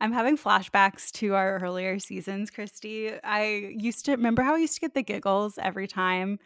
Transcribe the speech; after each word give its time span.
I'm 0.00 0.12
having 0.12 0.38
flashbacks 0.38 1.10
to 1.12 1.34
our 1.34 1.58
earlier 1.58 1.98
seasons, 1.98 2.50
Christy. 2.50 3.12
I 3.22 3.74
used 3.76 4.06
to 4.06 4.12
remember 4.12 4.42
how 4.42 4.54
I 4.54 4.58
used 4.58 4.74
to 4.74 4.80
get 4.80 4.94
the 4.94 5.02
giggles 5.02 5.58
every 5.58 5.86
time 5.86 6.38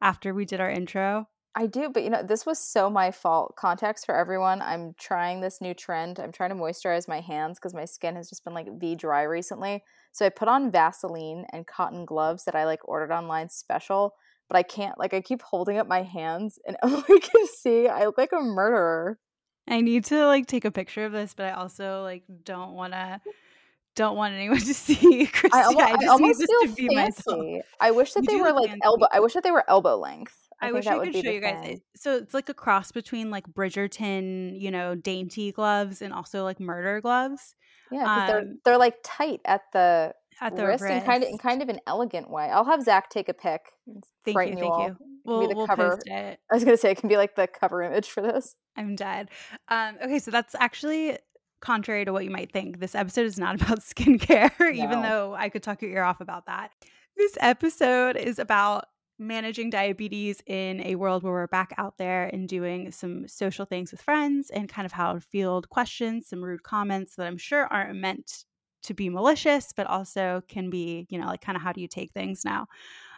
after 0.00 0.32
we 0.32 0.46
did 0.46 0.60
our 0.60 0.70
intro. 0.70 1.28
I 1.54 1.66
do, 1.66 1.90
but 1.90 2.02
you 2.02 2.08
know, 2.08 2.22
this 2.22 2.46
was 2.46 2.58
so 2.58 2.88
my 2.88 3.10
fault. 3.10 3.56
Context 3.56 4.06
for 4.06 4.14
everyone. 4.16 4.62
I'm 4.62 4.94
trying 4.98 5.42
this 5.42 5.60
new 5.60 5.74
trend. 5.74 6.18
I'm 6.18 6.32
trying 6.32 6.48
to 6.48 6.56
moisturize 6.56 7.06
my 7.06 7.20
hands 7.20 7.58
because 7.58 7.74
my 7.74 7.84
skin 7.84 8.16
has 8.16 8.30
just 8.30 8.44
been 8.44 8.54
like 8.54 8.68
V 8.80 8.94
dry 8.94 9.22
recently. 9.24 9.84
So 10.12 10.24
I 10.24 10.30
put 10.30 10.48
on 10.48 10.70
Vaseline 10.70 11.44
and 11.52 11.66
cotton 11.66 12.06
gloves 12.06 12.44
that 12.44 12.54
I 12.54 12.64
like 12.64 12.88
ordered 12.88 13.12
online 13.12 13.50
special, 13.50 14.14
but 14.48 14.56
I 14.56 14.62
can't 14.62 14.98
like 14.98 15.12
I 15.12 15.20
keep 15.20 15.42
holding 15.42 15.76
up 15.76 15.86
my 15.86 16.02
hands 16.02 16.58
and 16.66 16.78
oh, 16.82 17.04
Emily 17.06 17.20
can 17.20 17.46
see 17.46 17.86
I 17.86 18.06
look 18.06 18.16
like 18.16 18.32
a 18.32 18.40
murderer. 18.40 19.18
I 19.68 19.80
need 19.80 20.04
to 20.06 20.26
like 20.26 20.46
take 20.46 20.64
a 20.64 20.70
picture 20.70 21.04
of 21.04 21.12
this, 21.12 21.34
but 21.34 21.46
I 21.46 21.52
also 21.52 22.02
like 22.02 22.24
don't 22.44 22.72
want 22.72 22.92
to 22.92 23.20
don't 23.94 24.16
want 24.16 24.34
anyone 24.34 24.58
to 24.60 24.74
see 24.74 25.26
Christy. 25.26 25.58
I, 25.58 25.62
almost, 25.64 25.86
I, 25.86 25.90
I 25.90 26.06
almost 26.08 26.44
feel 26.46 26.60
to 26.62 26.74
be 26.74 26.94
fancy. 26.94 27.22
Myself. 27.26 27.66
I 27.80 27.90
wish 27.90 28.12
that 28.14 28.24
you 28.24 28.36
they 28.36 28.42
were 28.42 28.52
like 28.52 28.70
elbow. 28.82 29.06
I 29.12 29.20
wish 29.20 29.34
that 29.34 29.42
they 29.42 29.50
were 29.50 29.64
elbow 29.68 29.96
length. 29.96 30.36
I, 30.60 30.68
I 30.68 30.72
wish 30.72 30.86
I 30.86 30.98
could 30.98 31.14
show 31.14 31.30
you 31.30 31.40
guys. 31.40 31.64
Thing. 31.64 31.80
So 31.96 32.16
it's 32.16 32.34
like 32.34 32.48
a 32.48 32.54
cross 32.54 32.92
between 32.92 33.30
like 33.30 33.46
Bridgerton, 33.48 34.60
you 34.60 34.70
know, 34.70 34.94
dainty 34.94 35.50
gloves 35.50 36.02
and 36.02 36.12
also 36.12 36.44
like 36.44 36.60
murder 36.60 37.00
gloves. 37.00 37.54
Yeah, 37.90 38.02
because 38.02 38.20
um, 38.20 38.26
they're 38.26 38.54
they're 38.64 38.78
like 38.78 38.96
tight 39.02 39.40
at 39.44 39.62
the 39.72 40.14
at 40.40 40.56
the 40.56 40.66
wrist, 40.66 40.82
wrist, 40.82 40.94
in 40.94 41.02
kind 41.02 41.22
of 41.22 41.28
in 41.28 41.38
kind 41.38 41.62
of 41.62 41.68
an 41.68 41.80
elegant 41.86 42.30
way. 42.30 42.44
I'll 42.44 42.64
have 42.64 42.82
Zach 42.82 43.10
take 43.10 43.28
a 43.28 43.34
pic. 43.34 43.60
Thank 44.24 44.36
you, 44.36 44.56
thank 44.56 44.58
you. 44.58 44.64
you. 44.64 44.96
We'll, 45.24 45.48
the 45.48 45.54
we'll 45.54 45.66
cover. 45.66 45.90
post 45.90 46.02
it. 46.06 46.40
I 46.50 46.54
was 46.54 46.64
gonna 46.64 46.76
say 46.76 46.90
it 46.90 46.98
can 46.98 47.08
be 47.08 47.16
like 47.16 47.36
the 47.36 47.46
cover 47.46 47.82
image 47.82 48.08
for 48.08 48.22
this. 48.22 48.56
I'm 48.76 48.96
dead. 48.96 49.30
Um, 49.68 49.96
okay, 50.02 50.18
so 50.18 50.30
that's 50.30 50.54
actually 50.58 51.18
contrary 51.60 52.04
to 52.04 52.12
what 52.12 52.24
you 52.24 52.30
might 52.30 52.52
think. 52.52 52.80
This 52.80 52.94
episode 52.94 53.26
is 53.26 53.38
not 53.38 53.54
about 53.62 53.80
skincare, 53.80 54.50
no. 54.58 54.70
even 54.70 55.02
though 55.02 55.34
I 55.34 55.48
could 55.48 55.62
talk 55.62 55.80
your 55.82 55.92
ear 55.92 56.02
off 56.02 56.20
about 56.20 56.46
that. 56.46 56.70
This 57.16 57.36
episode 57.40 58.16
is 58.16 58.38
about 58.38 58.86
managing 59.18 59.70
diabetes 59.70 60.42
in 60.46 60.80
a 60.80 60.96
world 60.96 61.22
where 61.22 61.32
we're 61.32 61.46
back 61.46 61.72
out 61.78 61.96
there 61.98 62.24
and 62.32 62.48
doing 62.48 62.90
some 62.90 63.28
social 63.28 63.64
things 63.64 63.92
with 63.92 64.00
friends 64.00 64.50
and 64.50 64.68
kind 64.68 64.84
of 64.84 64.92
how 64.92 65.12
to 65.12 65.20
field 65.20 65.68
questions, 65.68 66.28
some 66.28 66.42
rude 66.42 66.62
comments 66.62 67.14
that 67.16 67.26
I'm 67.26 67.38
sure 67.38 67.66
aren't 67.66 67.94
meant 67.94 68.44
to 68.82 68.94
be 68.94 69.08
malicious, 69.08 69.72
but 69.74 69.86
also 69.86 70.42
can 70.48 70.70
be, 70.70 71.06
you 71.08 71.18
know, 71.18 71.26
like 71.26 71.40
kind 71.40 71.56
of 71.56 71.62
how 71.62 71.72
do 71.72 71.80
you 71.80 71.88
take 71.88 72.12
things 72.12 72.44
now? 72.44 72.66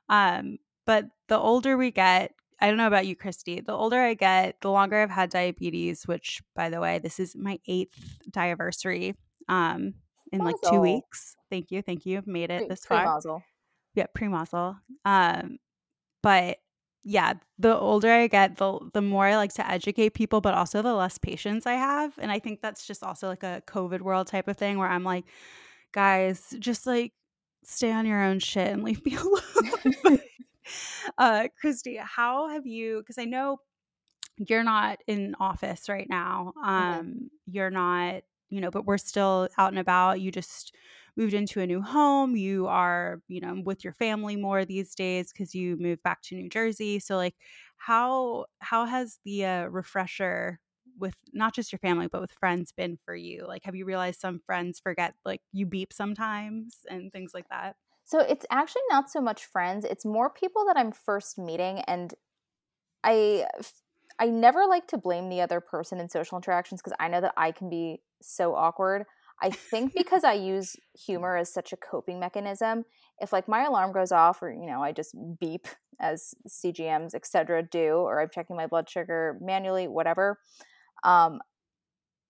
Um, 0.08 0.58
but 0.86 1.06
the 1.28 1.38
older 1.38 1.76
we 1.76 1.90
get, 1.90 2.32
I 2.60 2.68
don't 2.68 2.76
know 2.76 2.86
about 2.86 3.06
you, 3.06 3.16
Christy, 3.16 3.60
the 3.60 3.72
older 3.72 4.00
I 4.00 4.14
get, 4.14 4.60
the 4.60 4.70
longer 4.70 5.02
I've 5.02 5.10
had 5.10 5.30
diabetes, 5.30 6.06
which 6.06 6.42
by 6.54 6.70
the 6.70 6.80
way, 6.80 6.98
this 6.98 7.18
is 7.18 7.34
my 7.34 7.58
eighth 7.66 7.98
diaversary 8.30 9.14
um 9.48 9.94
in 10.32 10.40
like 10.40 10.56
two 10.68 10.80
weeks. 10.80 11.36
Thank 11.50 11.70
you. 11.70 11.82
Thank 11.82 12.06
you. 12.06 12.18
I've 12.18 12.26
made 12.26 12.50
it 12.50 12.58
pre, 12.58 12.68
this 12.68 12.84
far. 12.84 13.02
Pre-mazel. 13.02 13.42
Yeah, 13.94 14.06
pre-mazel. 14.14 14.76
Um, 15.04 15.58
but 16.22 16.58
yeah, 17.04 17.34
the 17.58 17.76
older 17.76 18.10
I 18.10 18.26
get, 18.28 18.56
the 18.56 18.78
the 18.94 19.02
more 19.02 19.26
I 19.26 19.36
like 19.36 19.52
to 19.54 19.70
educate 19.70 20.14
people, 20.14 20.40
but 20.40 20.54
also 20.54 20.80
the 20.80 20.94
less 20.94 21.18
patience 21.18 21.66
I 21.66 21.74
have. 21.74 22.14
And 22.18 22.32
I 22.32 22.38
think 22.38 22.62
that's 22.62 22.86
just 22.86 23.02
also 23.02 23.28
like 23.28 23.42
a 23.42 23.62
COVID 23.66 24.00
world 24.00 24.26
type 24.26 24.48
of 24.48 24.56
thing 24.56 24.78
where 24.78 24.88
I'm 24.88 25.04
like, 25.04 25.26
guys, 25.92 26.54
just 26.58 26.86
like 26.86 27.12
stay 27.62 27.92
on 27.92 28.06
your 28.06 28.22
own 28.22 28.38
shit 28.38 28.68
and 28.68 28.82
leave 28.82 29.04
me 29.04 29.16
alone. 30.06 30.18
uh, 31.18 31.48
Christy, 31.60 31.98
how 32.02 32.48
have 32.48 32.66
you? 32.66 32.98
Because 33.00 33.18
I 33.18 33.26
know 33.26 33.58
you're 34.38 34.64
not 34.64 34.98
in 35.06 35.34
office 35.38 35.88
right 35.88 36.08
now. 36.08 36.54
Mm-hmm. 36.56 36.68
Um, 36.68 37.06
mm-hmm. 37.06 37.26
You're 37.46 37.70
not, 37.70 38.22
you 38.48 38.62
know, 38.62 38.70
but 38.70 38.86
we're 38.86 38.98
still 38.98 39.48
out 39.58 39.72
and 39.72 39.78
about. 39.78 40.22
You 40.22 40.32
just 40.32 40.74
moved 41.16 41.34
into 41.34 41.60
a 41.60 41.66
new 41.66 41.80
home. 41.82 42.36
You 42.36 42.66
are, 42.66 43.22
you 43.28 43.40
know, 43.40 43.60
with 43.64 43.84
your 43.84 43.92
family 43.94 44.36
more 44.36 44.64
these 44.64 44.94
days 44.94 45.32
because 45.32 45.54
you 45.54 45.76
moved 45.76 46.02
back 46.02 46.22
to 46.22 46.36
New 46.36 46.48
Jersey. 46.48 46.98
So, 46.98 47.16
like, 47.16 47.36
how 47.76 48.46
how 48.60 48.84
has 48.86 49.18
the 49.24 49.44
uh, 49.44 49.64
refresher 49.66 50.60
with 50.98 51.16
not 51.32 51.54
just 51.54 51.72
your 51.72 51.78
family 51.80 52.06
but 52.08 52.20
with 52.20 52.32
friends 52.32 52.72
been 52.72 52.96
for 53.04 53.14
you? 53.14 53.44
Like, 53.46 53.64
have 53.64 53.74
you 53.76 53.84
realized 53.84 54.20
some 54.20 54.40
friends 54.40 54.80
forget 54.80 55.14
like 55.24 55.42
you 55.52 55.66
beep 55.66 55.92
sometimes 55.92 56.86
and 56.88 57.12
things 57.12 57.32
like 57.34 57.48
that? 57.50 57.76
So 58.04 58.18
it's 58.20 58.44
actually 58.50 58.82
not 58.90 59.10
so 59.10 59.20
much 59.20 59.44
friends; 59.46 59.84
it's 59.84 60.04
more 60.04 60.28
people 60.30 60.64
that 60.66 60.76
I'm 60.76 60.92
first 60.92 61.38
meeting, 61.38 61.80
and 61.80 62.14
I 63.04 63.48
I 64.18 64.26
never 64.28 64.66
like 64.66 64.88
to 64.88 64.98
blame 64.98 65.28
the 65.30 65.40
other 65.42 65.60
person 65.60 66.00
in 66.00 66.08
social 66.08 66.38
interactions 66.38 66.82
because 66.82 66.96
I 67.00 67.08
know 67.08 67.20
that 67.22 67.34
I 67.36 67.52
can 67.52 67.70
be 67.70 68.02
so 68.22 68.54
awkward. 68.54 69.06
I 69.44 69.50
think 69.50 69.92
because 69.94 70.24
I 70.24 70.32
use 70.32 70.74
humor 70.94 71.36
as 71.36 71.52
such 71.52 71.74
a 71.74 71.76
coping 71.76 72.18
mechanism, 72.18 72.84
if 73.18 73.30
like 73.30 73.46
my 73.46 73.64
alarm 73.64 73.92
goes 73.92 74.10
off 74.10 74.42
or 74.42 74.50
you 74.50 74.66
know 74.66 74.82
I 74.82 74.92
just 74.92 75.14
beep 75.38 75.68
as 76.00 76.34
CGMs 76.48 77.14
etc. 77.14 77.62
do, 77.62 77.96
or 77.96 78.22
I'm 78.22 78.30
checking 78.32 78.56
my 78.56 78.66
blood 78.66 78.88
sugar 78.88 79.36
manually, 79.42 79.86
whatever. 79.86 80.38
Um, 81.04 81.40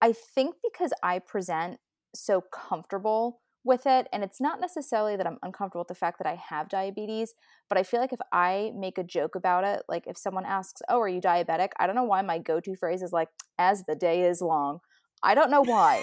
I 0.03 0.13
think 0.13 0.57
because 0.63 0.93
I 1.05 1.21
present 1.21 1.79
so 2.17 2.43
comfortable 2.53 3.41
with 3.63 3.87
it, 3.87 4.09
and 4.13 4.25
it's 4.25 4.41
not 4.41 4.61
necessarily 4.61 5.17
that 5.17 5.27
I'm 5.27 5.39
uncomfortable 5.43 5.83
with 5.83 5.89
the 5.89 5.95
fact 5.95 6.19
that 6.19 6.27
I 6.27 6.35
have 6.35 6.69
diabetes, 6.69 7.33
but 7.69 7.79
I 7.79 7.85
feel 7.85 8.01
like 8.01 8.13
if 8.13 8.21
I 8.33 8.73
make 8.77 8.99
a 8.99 9.05
joke 9.05 9.37
about 9.37 9.63
it, 9.63 9.85
like 9.89 10.09
if 10.09 10.19
someone 10.19 10.47
asks, 10.47 10.83
"Oh, 10.89 10.99
are 11.01 11.09
you 11.09 11.21
diabetic?" 11.21 11.69
I 11.79 11.87
don't 11.87 11.95
know 11.95 12.03
why 12.03 12.23
my 12.23 12.39
go-to 12.39 12.75
phrase 12.75 13.03
is 13.03 13.13
like, 13.13 13.29
"As 13.57 13.85
the 13.85 13.95
day 13.95 14.25
is 14.25 14.43
long." 14.43 14.81
I 15.23 15.35
don't 15.37 15.51
know 15.51 15.63
why. 15.63 16.03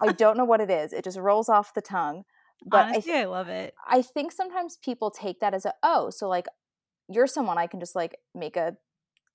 I 0.00 0.12
don't 0.12 0.36
know 0.36 0.44
what 0.44 0.60
it 0.60 0.70
is. 0.70 0.92
It 0.92 1.04
just 1.04 1.18
rolls 1.18 1.48
off 1.48 1.74
the 1.74 1.80
tongue. 1.80 2.24
But 2.64 2.86
Honestly, 2.86 3.12
I, 3.12 3.16
th- 3.16 3.26
I 3.26 3.28
love 3.28 3.48
it. 3.48 3.74
I 3.86 4.02
think 4.02 4.32
sometimes 4.32 4.78
people 4.82 5.10
take 5.10 5.40
that 5.40 5.54
as 5.54 5.66
a 5.66 5.74
oh, 5.82 6.10
so 6.10 6.28
like 6.28 6.46
you're 7.08 7.26
someone 7.26 7.58
I 7.58 7.66
can 7.66 7.80
just 7.80 7.94
like 7.94 8.16
make 8.34 8.56
a 8.56 8.76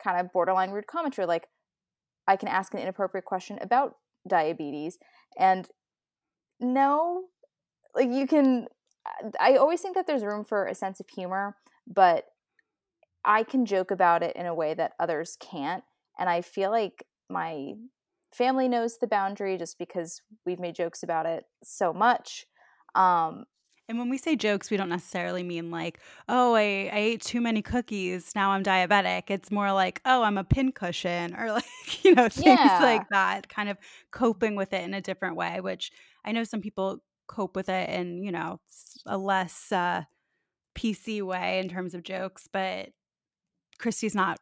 kind 0.03 0.19
of 0.19 0.31
borderline 0.31 0.71
rude 0.71 0.87
commentary, 0.87 1.27
like 1.27 1.47
I 2.27 2.35
can 2.35 2.47
ask 2.47 2.73
an 2.73 2.79
inappropriate 2.79 3.25
question 3.25 3.59
about 3.61 3.95
diabetes, 4.27 4.97
and 5.37 5.67
no, 6.59 7.25
like 7.95 8.09
you 8.09 8.27
can. 8.27 8.67
I 9.39 9.55
always 9.55 9.81
think 9.81 9.95
that 9.95 10.05
there's 10.05 10.23
room 10.23 10.45
for 10.45 10.65
a 10.65 10.75
sense 10.75 10.99
of 10.99 11.07
humor, 11.09 11.57
but 11.87 12.25
I 13.25 13.43
can 13.43 13.65
joke 13.65 13.89
about 13.89 14.21
it 14.21 14.35
in 14.35 14.45
a 14.45 14.53
way 14.53 14.73
that 14.73 14.93
others 14.99 15.37
can't, 15.39 15.83
and 16.19 16.29
I 16.29 16.41
feel 16.41 16.71
like 16.71 17.05
my 17.29 17.73
family 18.33 18.67
knows 18.67 18.97
the 18.97 19.07
boundary 19.07 19.57
just 19.57 19.77
because 19.77 20.21
we've 20.45 20.59
made 20.59 20.75
jokes 20.75 21.03
about 21.03 21.25
it 21.25 21.45
so 21.63 21.93
much. 21.93 22.45
Um, 22.95 23.45
and 23.91 23.99
when 23.99 24.09
we 24.09 24.17
say 24.17 24.37
jokes, 24.37 24.71
we 24.71 24.77
don't 24.77 24.89
necessarily 24.89 25.43
mean 25.43 25.69
like, 25.69 25.99
oh, 26.29 26.55
I, 26.55 26.89
I 26.93 26.97
ate 26.97 27.21
too 27.21 27.41
many 27.41 27.61
cookies. 27.61 28.31
Now 28.35 28.51
I'm 28.51 28.63
diabetic. 28.63 29.23
It's 29.27 29.51
more 29.51 29.73
like, 29.73 30.01
oh, 30.05 30.23
I'm 30.23 30.37
a 30.37 30.45
pincushion 30.45 31.35
or 31.35 31.51
like, 31.51 32.05
you 32.05 32.15
know, 32.15 32.29
things 32.29 32.59
yeah. 32.59 32.79
like 32.81 33.09
that, 33.09 33.49
kind 33.49 33.67
of 33.67 33.77
coping 34.11 34.55
with 34.55 34.71
it 34.71 34.83
in 34.83 34.93
a 34.93 35.01
different 35.01 35.35
way, 35.35 35.59
which 35.59 35.91
I 36.23 36.31
know 36.31 36.45
some 36.45 36.61
people 36.61 36.99
cope 37.27 37.55
with 37.55 37.67
it 37.67 37.89
in, 37.89 38.23
you 38.23 38.31
know, 38.31 38.61
a 39.05 39.17
less 39.17 39.73
uh, 39.73 40.03
PC 40.73 41.21
way 41.21 41.59
in 41.59 41.67
terms 41.67 41.93
of 41.93 42.03
jokes. 42.03 42.47
But 42.51 42.91
Christy's 43.77 44.15
not 44.15 44.39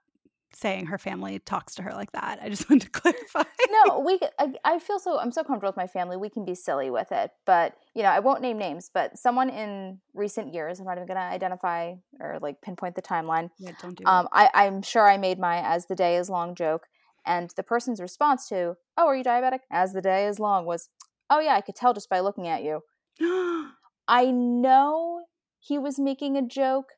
saying 0.53 0.87
her 0.87 0.97
family 0.97 1.39
talks 1.39 1.75
to 1.75 1.83
her 1.83 1.93
like 1.93 2.11
that. 2.11 2.39
I 2.41 2.49
just 2.49 2.69
want 2.69 2.81
to 2.83 2.89
clarify. 2.89 3.43
no, 3.69 3.99
we. 3.99 4.19
I, 4.37 4.53
I, 4.65 4.79
feel 4.79 4.99
so. 4.99 5.19
I'm 5.19 5.31
so 5.31 5.43
comfortable 5.43 5.69
with 5.69 5.77
my 5.77 5.87
family. 5.87 6.17
We 6.17 6.29
can 6.29 6.45
be 6.45 6.55
silly 6.55 6.89
with 6.89 7.11
it, 7.11 7.31
but 7.45 7.75
you 7.95 8.03
know, 8.03 8.09
I 8.09 8.19
won't 8.19 8.41
name 8.41 8.57
names. 8.57 8.89
But 8.93 9.17
someone 9.17 9.49
in 9.49 9.99
recent 10.13 10.53
years, 10.53 10.79
I'm 10.79 10.85
not 10.85 10.97
even 10.97 11.07
going 11.07 11.17
to 11.17 11.23
identify 11.23 11.95
or 12.19 12.39
like 12.41 12.61
pinpoint 12.61 12.95
the 12.95 13.01
timeline. 13.01 13.49
Yeah, 13.57 13.71
don't 13.81 13.95
do. 13.95 14.05
Um, 14.05 14.27
I, 14.31 14.49
I'm 14.53 14.81
sure 14.81 15.09
I 15.09 15.17
made 15.17 15.39
my 15.39 15.57
"as 15.57 15.87
the 15.87 15.95
day 15.95 16.17
is 16.17 16.29
long" 16.29 16.55
joke, 16.55 16.87
and 17.25 17.51
the 17.55 17.63
person's 17.63 18.01
response 18.01 18.47
to 18.49 18.75
"Oh, 18.97 19.07
are 19.07 19.15
you 19.15 19.23
diabetic?" 19.23 19.59
"As 19.71 19.93
the 19.93 20.01
day 20.01 20.27
is 20.27 20.39
long" 20.39 20.65
was, 20.65 20.89
"Oh 21.29 21.39
yeah, 21.39 21.55
I 21.55 21.61
could 21.61 21.75
tell 21.75 21.93
just 21.93 22.09
by 22.09 22.19
looking 22.19 22.47
at 22.47 22.63
you." 22.63 22.81
I 24.07 24.31
know 24.31 25.25
he 25.59 25.77
was 25.77 25.99
making 25.99 26.35
a 26.35 26.41
joke, 26.41 26.93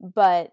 but 0.00 0.52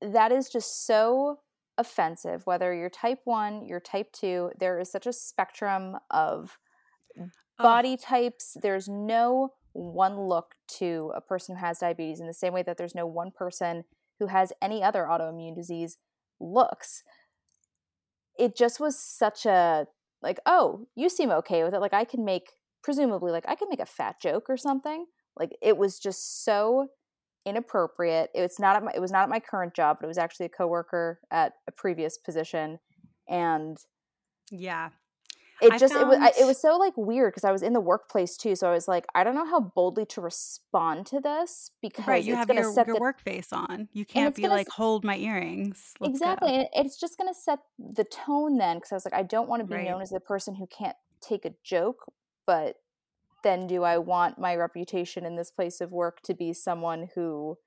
that 0.00 0.32
is 0.32 0.48
just 0.48 0.86
so 0.86 1.38
offensive 1.78 2.46
whether 2.46 2.74
you're 2.74 2.90
type 2.90 3.20
1 3.24 3.66
you're 3.66 3.80
type 3.80 4.10
2 4.12 4.52
there 4.58 4.78
is 4.80 4.90
such 4.90 5.06
a 5.06 5.12
spectrum 5.12 5.96
of 6.10 6.58
body 7.58 7.96
oh. 8.00 8.02
types 8.02 8.56
there's 8.62 8.88
no 8.88 9.50
one 9.76 10.18
look 10.18 10.54
to 10.78 11.12
a 11.14 11.20
person 11.20 11.56
who 11.56 11.60
has 11.60 11.78
diabetes 11.78 12.20
in 12.20 12.26
the 12.26 12.34
same 12.34 12.52
way 12.52 12.62
that 12.62 12.78
there's 12.78 12.94
no 12.94 13.06
one 13.06 13.30
person 13.30 13.84
who 14.18 14.28
has 14.28 14.52
any 14.62 14.82
other 14.82 15.04
autoimmune 15.08 15.54
disease 15.54 15.98
looks. 16.40 17.02
It 18.38 18.56
just 18.56 18.80
was 18.80 18.98
such 18.98 19.46
a 19.46 19.86
like, 20.22 20.40
oh, 20.46 20.86
you 20.94 21.08
seem 21.08 21.30
okay 21.30 21.62
with 21.62 21.74
it. 21.74 21.80
Like 21.80 21.94
I 21.94 22.04
can 22.04 22.24
make 22.24 22.52
presumably 22.82 23.32
like 23.32 23.44
I 23.46 23.54
can 23.54 23.68
make 23.68 23.80
a 23.80 23.86
fat 23.86 24.16
joke 24.20 24.46
or 24.48 24.56
something. 24.56 25.06
Like 25.38 25.56
it 25.62 25.76
was 25.76 25.98
just 25.98 26.44
so 26.44 26.88
inappropriate. 27.46 28.30
It 28.34 28.42
was 28.42 28.58
not 28.58 28.76
at 28.76 28.84
my, 28.84 28.92
it 28.94 29.00
was 29.00 29.12
not 29.12 29.22
at 29.22 29.28
my 29.28 29.40
current 29.40 29.74
job, 29.74 29.98
but 30.00 30.06
it 30.06 30.08
was 30.08 30.18
actually 30.18 30.46
a 30.46 30.50
coworker 30.50 31.20
at 31.30 31.54
a 31.66 31.72
previous 31.72 32.18
position, 32.18 32.78
and 33.28 33.78
yeah, 34.50 34.90
it 35.62 35.72
I 35.72 35.78
just 35.78 35.94
found... 35.94 36.12
it 36.12 36.18
was 36.18 36.38
it 36.40 36.44
was 36.44 36.60
so 36.60 36.76
like 36.76 36.92
weird 36.96 37.32
because 37.32 37.44
I 37.44 37.52
was 37.52 37.62
in 37.62 37.72
the 37.72 37.80
workplace 37.80 38.36
too, 38.36 38.54
so 38.56 38.68
I 38.68 38.72
was 38.72 38.86
like, 38.86 39.06
I 39.14 39.24
don't 39.24 39.34
know 39.34 39.46
how 39.46 39.60
boldly 39.60 40.04
to 40.06 40.20
respond 40.20 41.06
to 41.06 41.20
this 41.20 41.70
because 41.80 42.06
right, 42.06 42.22
you 42.22 42.34
have 42.34 42.50
your, 42.50 42.64
your 42.64 42.84
the... 42.84 42.98
work 43.00 43.20
face 43.22 43.52
on. 43.52 43.88
You 43.92 44.04
can't 44.04 44.34
be 44.34 44.48
like, 44.48 44.68
hold 44.68 45.04
my 45.04 45.16
earrings. 45.16 45.94
Let's 45.98 46.10
exactly, 46.10 46.50
go. 46.50 46.56
and 46.56 46.68
it's 46.74 46.98
just 46.98 47.16
going 47.16 47.32
to 47.32 47.38
set 47.38 47.60
the 47.78 48.04
tone 48.04 48.58
then 48.58 48.76
because 48.76 48.92
I 48.92 48.96
was 48.96 49.04
like, 49.06 49.14
I 49.14 49.22
don't 49.22 49.48
want 49.48 49.60
to 49.60 49.66
be 49.66 49.76
right. 49.76 49.88
known 49.88 50.02
as 50.02 50.10
the 50.10 50.20
person 50.20 50.56
who 50.56 50.66
can't 50.66 50.96
take 51.22 51.44
a 51.46 51.54
joke, 51.64 52.12
but 52.46 52.76
then 53.46 53.68
do 53.68 53.84
I 53.84 53.96
want 53.96 54.40
my 54.40 54.56
reputation 54.56 55.24
in 55.24 55.36
this 55.36 55.52
place 55.52 55.80
of 55.80 55.92
work 55.92 56.20
to 56.22 56.34
be 56.34 56.52
someone 56.52 57.10
who 57.14 57.58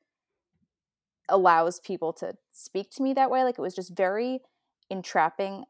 allows 1.29 1.79
people 1.79 2.11
to 2.13 2.33
speak 2.51 2.91
to 2.91 3.01
me 3.01 3.13
that 3.13 3.31
way? 3.31 3.45
Like 3.45 3.57
it 3.57 3.61
was 3.61 3.75
just 3.75 3.95
very 3.95 4.41
entrapping. 4.89 5.63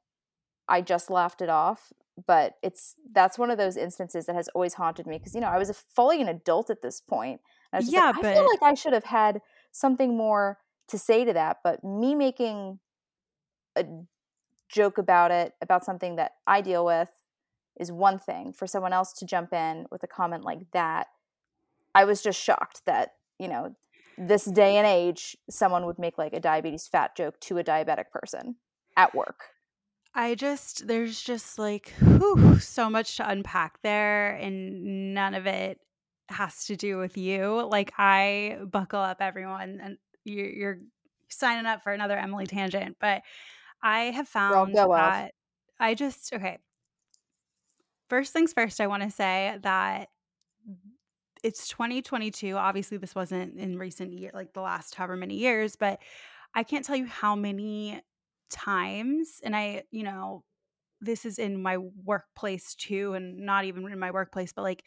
I 0.67 0.81
just 0.81 1.11
laughed 1.11 1.43
it 1.43 1.49
off, 1.49 1.93
but 2.25 2.55
it's 2.63 2.95
that's 3.13 3.37
one 3.37 3.51
of 3.51 3.59
those 3.59 3.77
instances 3.77 4.25
that 4.25 4.35
has 4.35 4.49
always 4.49 4.73
haunted 4.73 5.05
me 5.05 5.19
because 5.19 5.35
you 5.35 5.41
know 5.41 5.47
I 5.47 5.59
was 5.59 5.69
a, 5.69 5.75
fully 5.75 6.21
an 6.21 6.27
adult 6.27 6.71
at 6.71 6.81
this 6.81 7.01
point. 7.01 7.41
I 7.71 7.77
was 7.77 7.93
yeah, 7.93 8.05
like, 8.05 8.15
but... 8.15 8.25
I 8.25 8.33
feel 8.33 8.47
like 8.47 8.63
I 8.63 8.73
should 8.73 8.93
have 8.93 9.05
had 9.05 9.41
something 9.71 10.17
more 10.17 10.57
to 10.87 10.97
say 10.97 11.23
to 11.23 11.33
that, 11.33 11.57
but 11.63 11.83
me 11.83 12.15
making 12.15 12.79
a 13.75 13.85
joke 14.69 14.97
about 14.97 15.29
it 15.29 15.53
about 15.61 15.85
something 15.85 16.15
that 16.15 16.31
I 16.47 16.61
deal 16.61 16.83
with 16.83 17.09
is 17.79 17.91
one 17.91 18.19
thing. 18.19 18.53
For 18.53 18.67
someone 18.67 18.93
else 18.93 19.13
to 19.13 19.25
jump 19.25 19.53
in 19.53 19.85
with 19.91 20.03
a 20.03 20.07
comment 20.07 20.43
like 20.43 20.71
that, 20.73 21.07
I 21.95 22.05
was 22.05 22.21
just 22.21 22.39
shocked 22.39 22.81
that, 22.85 23.13
you 23.39 23.47
know, 23.47 23.75
this 24.17 24.45
day 24.45 24.75
and 24.75 24.85
age, 24.85 25.37
someone 25.49 25.85
would 25.85 25.97
make 25.97 26.17
like 26.17 26.33
a 26.33 26.39
diabetes 26.39 26.87
fat 26.87 27.15
joke 27.15 27.39
to 27.41 27.57
a 27.57 27.63
diabetic 27.63 28.09
person 28.11 28.55
at 28.97 29.15
work. 29.15 29.45
I 30.13 30.35
just, 30.35 30.87
there's 30.87 31.21
just 31.21 31.57
like, 31.57 31.93
whew, 31.99 32.59
so 32.59 32.89
much 32.89 33.17
to 33.17 33.29
unpack 33.29 33.81
there, 33.83 34.31
and 34.35 35.13
none 35.13 35.35
of 35.35 35.45
it 35.45 35.79
has 36.27 36.65
to 36.65 36.75
do 36.75 36.97
with 36.97 37.15
you. 37.15 37.65
Like, 37.69 37.93
I 37.97 38.57
buckle 38.69 38.99
up, 38.99 39.17
everyone, 39.21 39.79
and 39.81 39.97
you're, 40.25 40.49
you're 40.49 40.79
signing 41.29 41.67
up 41.67 41.83
for 41.83 41.93
another 41.93 42.17
Emily 42.17 42.47
tangent, 42.47 42.97
but 42.99 43.21
I 43.81 44.05
have 44.05 44.27
found 44.27 44.75
that 44.75 44.89
off. 44.89 45.29
I 45.79 45.93
just, 45.93 46.33
okay, 46.33 46.57
First 48.09 48.33
things 48.33 48.53
first, 48.53 48.81
I 48.81 48.87
want 48.87 49.03
to 49.03 49.11
say 49.11 49.57
that 49.61 50.09
it's 51.43 51.67
2022. 51.69 52.55
Obviously, 52.55 52.97
this 52.97 53.15
wasn't 53.15 53.57
in 53.57 53.77
recent 53.77 54.13
year, 54.13 54.31
like 54.33 54.53
the 54.53 54.61
last 54.61 54.95
however 54.95 55.15
many 55.15 55.35
years, 55.35 55.75
but 55.75 55.99
I 56.55 56.63
can't 56.63 56.83
tell 56.83 56.95
you 56.95 57.05
how 57.05 57.35
many 57.35 58.01
times, 58.49 59.39
and 59.43 59.55
I, 59.55 59.83
you 59.91 60.03
know, 60.03 60.43
this 61.01 61.23
is 61.23 61.39
in 61.39 61.61
my 61.61 61.77
workplace 61.77 62.75
too, 62.75 63.13
and 63.13 63.37
not 63.37 63.65
even 63.65 63.87
in 63.89 63.99
my 63.99 64.11
workplace, 64.11 64.51
but 64.53 64.63
like 64.63 64.83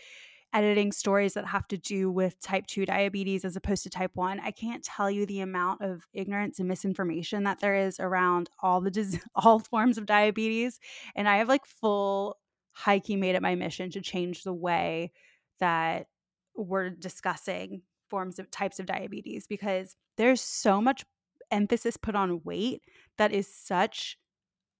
editing 0.52 0.92
stories 0.92 1.34
that 1.34 1.46
have 1.46 1.66
to 1.68 1.78
do 1.78 2.10
with 2.10 2.38
type 2.40 2.66
2 2.66 2.84
diabetes 2.84 3.44
as 3.44 3.56
opposed 3.56 3.82
to 3.82 3.88
type 3.90 4.10
1 4.14 4.38
i 4.40 4.50
can't 4.50 4.84
tell 4.84 5.10
you 5.10 5.24
the 5.24 5.40
amount 5.40 5.80
of 5.80 6.06
ignorance 6.12 6.58
and 6.58 6.68
misinformation 6.68 7.44
that 7.44 7.60
there 7.60 7.74
is 7.74 7.98
around 7.98 8.50
all 8.60 8.80
the 8.80 8.90
dis- 8.90 9.18
all 9.34 9.58
forms 9.58 9.96
of 9.96 10.04
diabetes 10.04 10.78
and 11.16 11.26
i 11.26 11.38
have 11.38 11.48
like 11.48 11.64
full 11.64 12.36
Heike 12.72 13.10
made 13.10 13.34
it 13.34 13.42
my 13.42 13.54
mission 13.54 13.90
to 13.90 14.00
change 14.00 14.42
the 14.42 14.52
way 14.52 15.12
that 15.60 16.06
we're 16.54 16.90
discussing 16.90 17.82
forms 18.08 18.38
of 18.38 18.50
types 18.50 18.78
of 18.78 18.86
diabetes 18.86 19.46
because 19.46 19.96
there's 20.16 20.40
so 20.40 20.80
much 20.80 21.04
emphasis 21.50 21.96
put 21.96 22.14
on 22.14 22.42
weight 22.44 22.82
that 23.18 23.32
is 23.32 23.46
such 23.46 24.18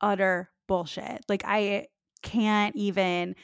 utter 0.00 0.50
bullshit. 0.66 1.24
Like 1.28 1.42
I 1.46 1.86
can't 2.22 2.74
even 2.76 3.34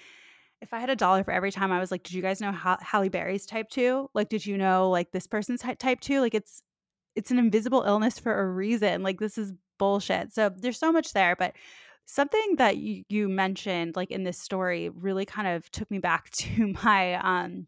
if 0.61 0.73
I 0.73 0.81
had 0.81 0.91
a 0.91 0.97
dollar 0.97 1.23
for 1.23 1.31
every 1.31 1.53
time 1.53 1.71
I 1.71 1.79
was 1.79 1.93
like, 1.93 2.03
did 2.03 2.15
you 2.15 2.23
guys 2.23 2.41
know 2.41 2.50
how 2.50 2.77
Halle 2.81 3.09
Berry's 3.09 3.47
type 3.47 3.69
2? 3.71 4.11
Like 4.12 4.29
did 4.29 4.45
you 4.45 4.59
know 4.59 4.91
like 4.91 5.12
this 5.12 5.27
person's 5.27 5.61
type 5.61 6.00
2? 6.00 6.21
Like 6.21 6.35
it's 6.35 6.62
it's 7.15 7.31
an 7.31 7.39
invisible 7.39 7.83
illness 7.83 8.19
for 8.19 8.39
a 8.39 8.47
reason. 8.47 9.03
Like 9.03 9.21
this 9.21 9.39
is 9.39 9.53
bullshit. 9.79 10.33
So 10.33 10.50
there's 10.55 10.79
so 10.79 10.93
much 10.93 11.12
there, 11.12 11.37
but 11.37 11.55
Something 12.11 12.57
that 12.57 12.79
you, 12.79 13.05
you 13.11 13.29
mentioned, 13.29 13.95
like 13.95 14.11
in 14.11 14.25
this 14.25 14.39
story, 14.39 14.89
really 14.89 15.27
kind 15.27 15.47
of 15.47 15.71
took 15.71 15.91
me 15.91 15.99
back 15.99 16.31
to 16.33 16.73
my 16.83 17.15
um, 17.17 17.67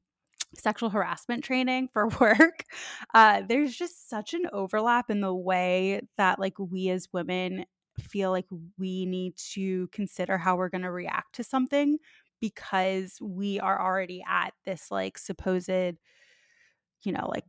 sexual 0.55 0.89
harassment 0.89 1.45
training 1.45 1.89
for 1.93 2.09
work. 2.21 2.65
Uh, 3.15 3.43
there's 3.47 3.77
just 3.77 4.09
such 4.09 4.33
an 4.33 4.47
overlap 4.51 5.11
in 5.11 5.21
the 5.21 5.35
way 5.35 6.01
that, 6.17 6.39
like, 6.39 6.59
we 6.59 6.89
as 6.89 7.07
women 7.13 7.67
feel 7.99 8.31
like 8.31 8.47
we 8.79 9.05
need 9.05 9.37
to 9.37 9.89
consider 9.89 10.39
how 10.39 10.57
we're 10.57 10.71
going 10.71 10.83
to 10.83 10.91
react 10.91 11.35
to 11.35 11.45
something 11.45 11.99
because 12.41 13.19
we 13.21 13.61
are 13.61 13.79
already 13.79 14.25
at 14.27 14.55
this, 14.65 14.91
like, 14.91 15.19
supposed, 15.19 15.69
you 15.69 17.13
know, 17.13 17.29
like 17.29 17.45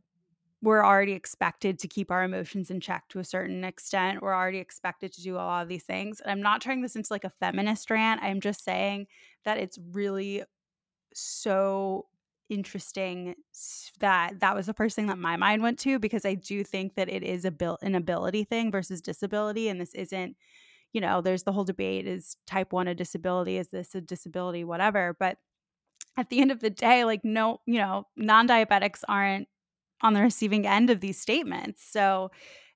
we're 0.62 0.84
already 0.84 1.12
expected 1.12 1.78
to 1.80 1.88
keep 1.88 2.10
our 2.10 2.22
emotions 2.22 2.70
in 2.70 2.80
check 2.80 3.08
to 3.08 3.18
a 3.18 3.24
certain 3.24 3.64
extent. 3.64 4.22
We're 4.22 4.34
already 4.34 4.58
expected 4.58 5.12
to 5.14 5.22
do 5.22 5.34
a 5.34 5.38
lot 5.38 5.62
of 5.62 5.68
these 5.68 5.82
things. 5.82 6.20
And 6.20 6.30
I'm 6.30 6.40
not 6.40 6.60
turning 6.60 6.82
this 6.82 6.94
into 6.94 7.12
like 7.12 7.24
a 7.24 7.32
feminist 7.40 7.90
rant. 7.90 8.22
I'm 8.22 8.40
just 8.40 8.64
saying 8.64 9.08
that 9.44 9.58
it's 9.58 9.78
really 9.90 10.44
so 11.12 12.06
interesting 12.48 13.34
that 13.98 14.38
that 14.40 14.54
was 14.54 14.66
the 14.66 14.74
first 14.74 14.94
thing 14.94 15.06
that 15.06 15.18
my 15.18 15.36
mind 15.36 15.62
went 15.62 15.78
to 15.80 15.98
because 15.98 16.24
I 16.24 16.34
do 16.34 16.62
think 16.62 16.94
that 16.94 17.08
it 17.08 17.22
is 17.22 17.44
a 17.44 17.50
built 17.50 17.82
an 17.82 17.94
ability 17.94 18.44
thing 18.44 18.70
versus 18.70 19.00
disability 19.00 19.68
and 19.68 19.80
this 19.80 19.94
isn't 19.94 20.36
you 20.92 21.00
know 21.00 21.22
there's 21.22 21.44
the 21.44 21.52
whole 21.52 21.64
debate 21.64 22.06
is 22.06 22.36
type 22.46 22.72
1 22.72 22.88
a 22.88 22.94
disability 22.94 23.56
is 23.56 23.68
this 23.68 23.94
a 23.94 24.02
disability 24.02 24.64
whatever 24.64 25.16
but 25.18 25.38
at 26.18 26.28
the 26.28 26.40
end 26.40 26.50
of 26.52 26.60
the 26.60 26.68
day 26.68 27.04
like 27.04 27.24
no 27.24 27.60
you 27.64 27.78
know 27.78 28.06
non-diabetics 28.16 29.02
aren't 29.08 29.48
on 30.02 30.14
the 30.14 30.20
receiving 30.20 30.66
end 30.66 30.90
of 30.90 31.00
these 31.00 31.20
statements. 31.20 31.82
So 31.84 32.30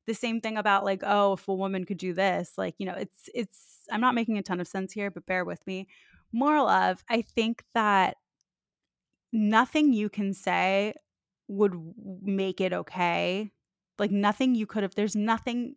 the 0.06 0.14
same 0.14 0.40
thing 0.40 0.56
about 0.56 0.85
like, 0.85 1.02
oh, 1.04 1.35
if 1.35 1.49
a 1.49 1.54
woman 1.54 1.85
could 1.85 1.99
do 1.99 2.12
this, 2.12 2.52
like, 2.56 2.75
you 2.78 2.87
know, 2.87 2.95
it's 2.95 3.28
it's 3.35 3.87
I'm 3.90 4.00
not 4.00 4.14
making 4.14 4.38
a 4.38 4.42
ton 4.42 4.61
of 4.61 4.68
sense 4.68 4.92
here, 4.92 5.11
but 5.11 5.26
bear 5.26 5.45
with 5.45 5.64
me. 5.66 5.88
Moral 6.33 6.68
of, 6.68 7.02
I 7.09 7.23
think 7.23 7.64
that 7.75 8.16
nothing 9.33 9.92
you 9.92 10.09
can 10.09 10.33
say 10.33 10.95
would 11.49 11.75
make 12.23 12.61
it 12.61 12.73
okay. 12.73 13.50
Like 13.99 14.11
nothing 14.11 14.54
you 14.54 14.66
could 14.66 14.83
have 14.83 14.95
there's 14.95 15.16
nothing 15.16 15.76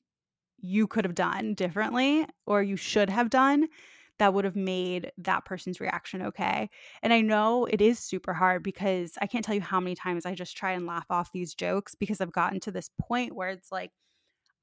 you 0.61 0.87
could 0.87 1.05
have 1.05 1.15
done 1.15 1.53
differently 1.53 2.25
or 2.45 2.61
you 2.61 2.75
should 2.75 3.09
have 3.09 3.29
done 3.29 3.67
that 4.19 4.33
would 4.33 4.45
have 4.45 4.55
made 4.55 5.11
that 5.17 5.45
person's 5.45 5.79
reaction 5.79 6.21
okay. 6.21 6.69
And 7.01 7.11
I 7.11 7.21
know 7.21 7.65
it 7.65 7.81
is 7.81 7.99
super 7.99 8.33
hard 8.33 8.63
because 8.63 9.13
I 9.21 9.27
can't 9.27 9.43
tell 9.43 9.55
you 9.55 9.61
how 9.61 9.79
many 9.79 9.95
times 9.95 10.25
I 10.25 10.35
just 10.35 10.55
try 10.55 10.73
and 10.73 10.85
laugh 10.85 11.05
off 11.09 11.31
these 11.31 11.53
jokes 11.55 11.95
because 11.95 12.21
I've 12.21 12.31
gotten 12.31 12.59
to 12.61 12.71
this 12.71 12.89
point 13.01 13.33
where 13.33 13.49
it's 13.49 13.71
like, 13.71 13.91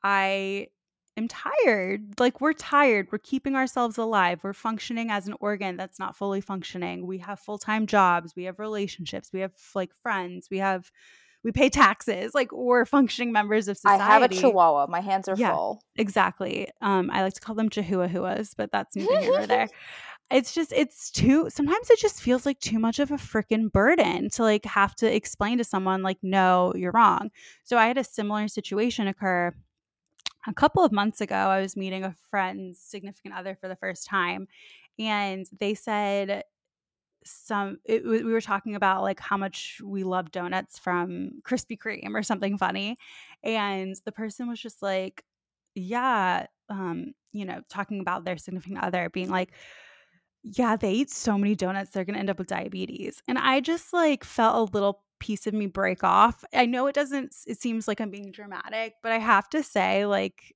I 0.02 0.68
am 1.16 1.26
tired. 1.28 2.20
Like, 2.20 2.40
we're 2.40 2.52
tired. 2.52 3.08
We're 3.10 3.18
keeping 3.18 3.56
ourselves 3.56 3.98
alive. 3.98 4.40
We're 4.42 4.52
functioning 4.52 5.10
as 5.10 5.26
an 5.26 5.34
organ 5.40 5.76
that's 5.76 5.98
not 5.98 6.16
fully 6.16 6.42
functioning. 6.42 7.06
We 7.06 7.18
have 7.18 7.40
full 7.40 7.58
time 7.58 7.86
jobs. 7.86 8.36
We 8.36 8.44
have 8.44 8.58
relationships. 8.58 9.30
We 9.32 9.40
have 9.40 9.52
like 9.74 9.90
friends. 10.02 10.48
We 10.50 10.58
have 10.58 10.90
we 11.46 11.52
pay 11.52 11.70
taxes 11.70 12.34
like 12.34 12.50
we're 12.50 12.84
functioning 12.84 13.30
members 13.30 13.68
of 13.68 13.76
society. 13.76 14.02
I 14.02 14.06
have 14.08 14.22
a 14.22 14.28
chihuahua. 14.28 14.88
My 14.88 14.98
hands 14.98 15.28
are 15.28 15.36
yeah, 15.36 15.52
full. 15.52 15.80
Exactly. 15.94 16.66
Um, 16.82 17.08
I 17.12 17.22
like 17.22 17.34
to 17.34 17.40
call 17.40 17.54
them 17.54 17.70
chihuahuas, 17.70 18.54
but 18.56 18.72
that's 18.72 18.96
neither 18.96 19.20
here 19.20 19.30
nor 19.30 19.46
there. 19.46 19.68
It's 20.28 20.52
just 20.52 20.72
it's 20.72 21.12
too 21.12 21.48
sometimes 21.50 21.88
it 21.88 22.00
just 22.00 22.20
feels 22.20 22.44
like 22.44 22.58
too 22.58 22.80
much 22.80 22.98
of 22.98 23.12
a 23.12 23.16
freaking 23.16 23.70
burden 23.70 24.28
to 24.30 24.42
like 24.42 24.64
have 24.64 24.92
to 24.96 25.14
explain 25.14 25.58
to 25.58 25.62
someone 25.64 26.02
like 26.02 26.18
no, 26.20 26.72
you're 26.74 26.90
wrong. 26.90 27.30
So 27.62 27.78
I 27.78 27.86
had 27.86 27.96
a 27.96 28.02
similar 28.02 28.48
situation 28.48 29.06
occur 29.06 29.54
a 30.48 30.52
couple 30.52 30.82
of 30.82 30.90
months 30.90 31.20
ago. 31.20 31.36
I 31.36 31.60
was 31.60 31.76
meeting 31.76 32.02
a 32.02 32.16
friend's 32.28 32.80
significant 32.80 33.34
other 33.34 33.54
for 33.54 33.68
the 33.68 33.76
first 33.76 34.08
time 34.08 34.48
and 34.98 35.46
they 35.60 35.74
said 35.74 36.42
some 37.26 37.78
it, 37.84 38.04
we 38.04 38.22
were 38.22 38.40
talking 38.40 38.74
about 38.74 39.02
like 39.02 39.20
how 39.20 39.36
much 39.36 39.80
we 39.84 40.04
love 40.04 40.30
donuts 40.30 40.78
from 40.78 41.30
Krispy 41.42 41.78
Kreme 41.78 42.14
or 42.14 42.22
something 42.22 42.58
funny 42.58 42.96
and 43.42 43.94
the 44.04 44.12
person 44.12 44.48
was 44.48 44.60
just 44.60 44.82
like 44.82 45.24
yeah 45.74 46.46
um 46.68 47.12
you 47.32 47.44
know 47.44 47.60
talking 47.68 48.00
about 48.00 48.24
their 48.24 48.36
significant 48.38 48.82
other 48.82 49.10
being 49.10 49.30
like 49.30 49.52
yeah, 50.54 50.76
they 50.76 50.92
eat 50.92 51.10
so 51.10 51.36
many 51.36 51.54
donuts, 51.54 51.90
they're 51.90 52.04
to 52.04 52.20
end 52.20 52.30
up 52.30 52.38
with 52.38 52.46
diabetes. 52.46 53.20
And 53.26 53.38
I 53.38 53.60
just 53.60 53.92
like 53.92 54.22
felt 54.22 54.70
a 54.70 54.72
little 54.72 55.02
piece 55.18 55.46
of 55.46 55.54
me 55.54 55.66
break 55.66 56.04
off. 56.04 56.44
I 56.54 56.66
know 56.66 56.86
it 56.86 56.94
doesn't, 56.94 57.34
it 57.46 57.60
seems 57.60 57.88
like 57.88 58.00
I'm 58.00 58.10
being 58.10 58.30
dramatic, 58.30 58.94
but 59.02 59.12
I 59.12 59.18
have 59.18 59.48
to 59.50 59.62
say, 59.62 60.06
like, 60.06 60.54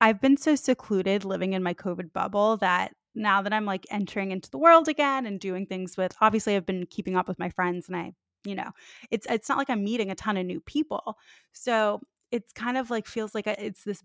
I've 0.00 0.20
been 0.20 0.36
so 0.36 0.54
secluded 0.54 1.24
living 1.24 1.54
in 1.54 1.62
my 1.64 1.74
COVID 1.74 2.12
bubble 2.12 2.58
that 2.58 2.92
now 3.18 3.42
that 3.42 3.52
I'm 3.52 3.66
like 3.66 3.86
entering 3.90 4.30
into 4.30 4.50
the 4.50 4.58
world 4.58 4.88
again 4.88 5.26
and 5.26 5.38
doing 5.40 5.66
things 5.66 5.96
with, 5.96 6.14
obviously, 6.20 6.56
I've 6.56 6.66
been 6.66 6.86
keeping 6.86 7.16
up 7.16 7.28
with 7.28 7.38
my 7.38 7.50
friends 7.50 7.88
and 7.88 7.96
I, 7.96 8.12
you 8.44 8.54
know, 8.54 8.70
it's, 9.10 9.26
it's 9.28 9.48
not 9.48 9.58
like 9.58 9.70
I'm 9.70 9.84
meeting 9.84 10.10
a 10.10 10.14
ton 10.14 10.36
of 10.36 10.46
new 10.46 10.60
people. 10.60 11.16
So 11.52 12.00
it's 12.30 12.52
kind 12.52 12.78
of 12.78 12.90
like 12.90 13.06
feels 13.06 13.34
like 13.34 13.46
a, 13.46 13.64
it's 13.64 13.84
this 13.84 14.02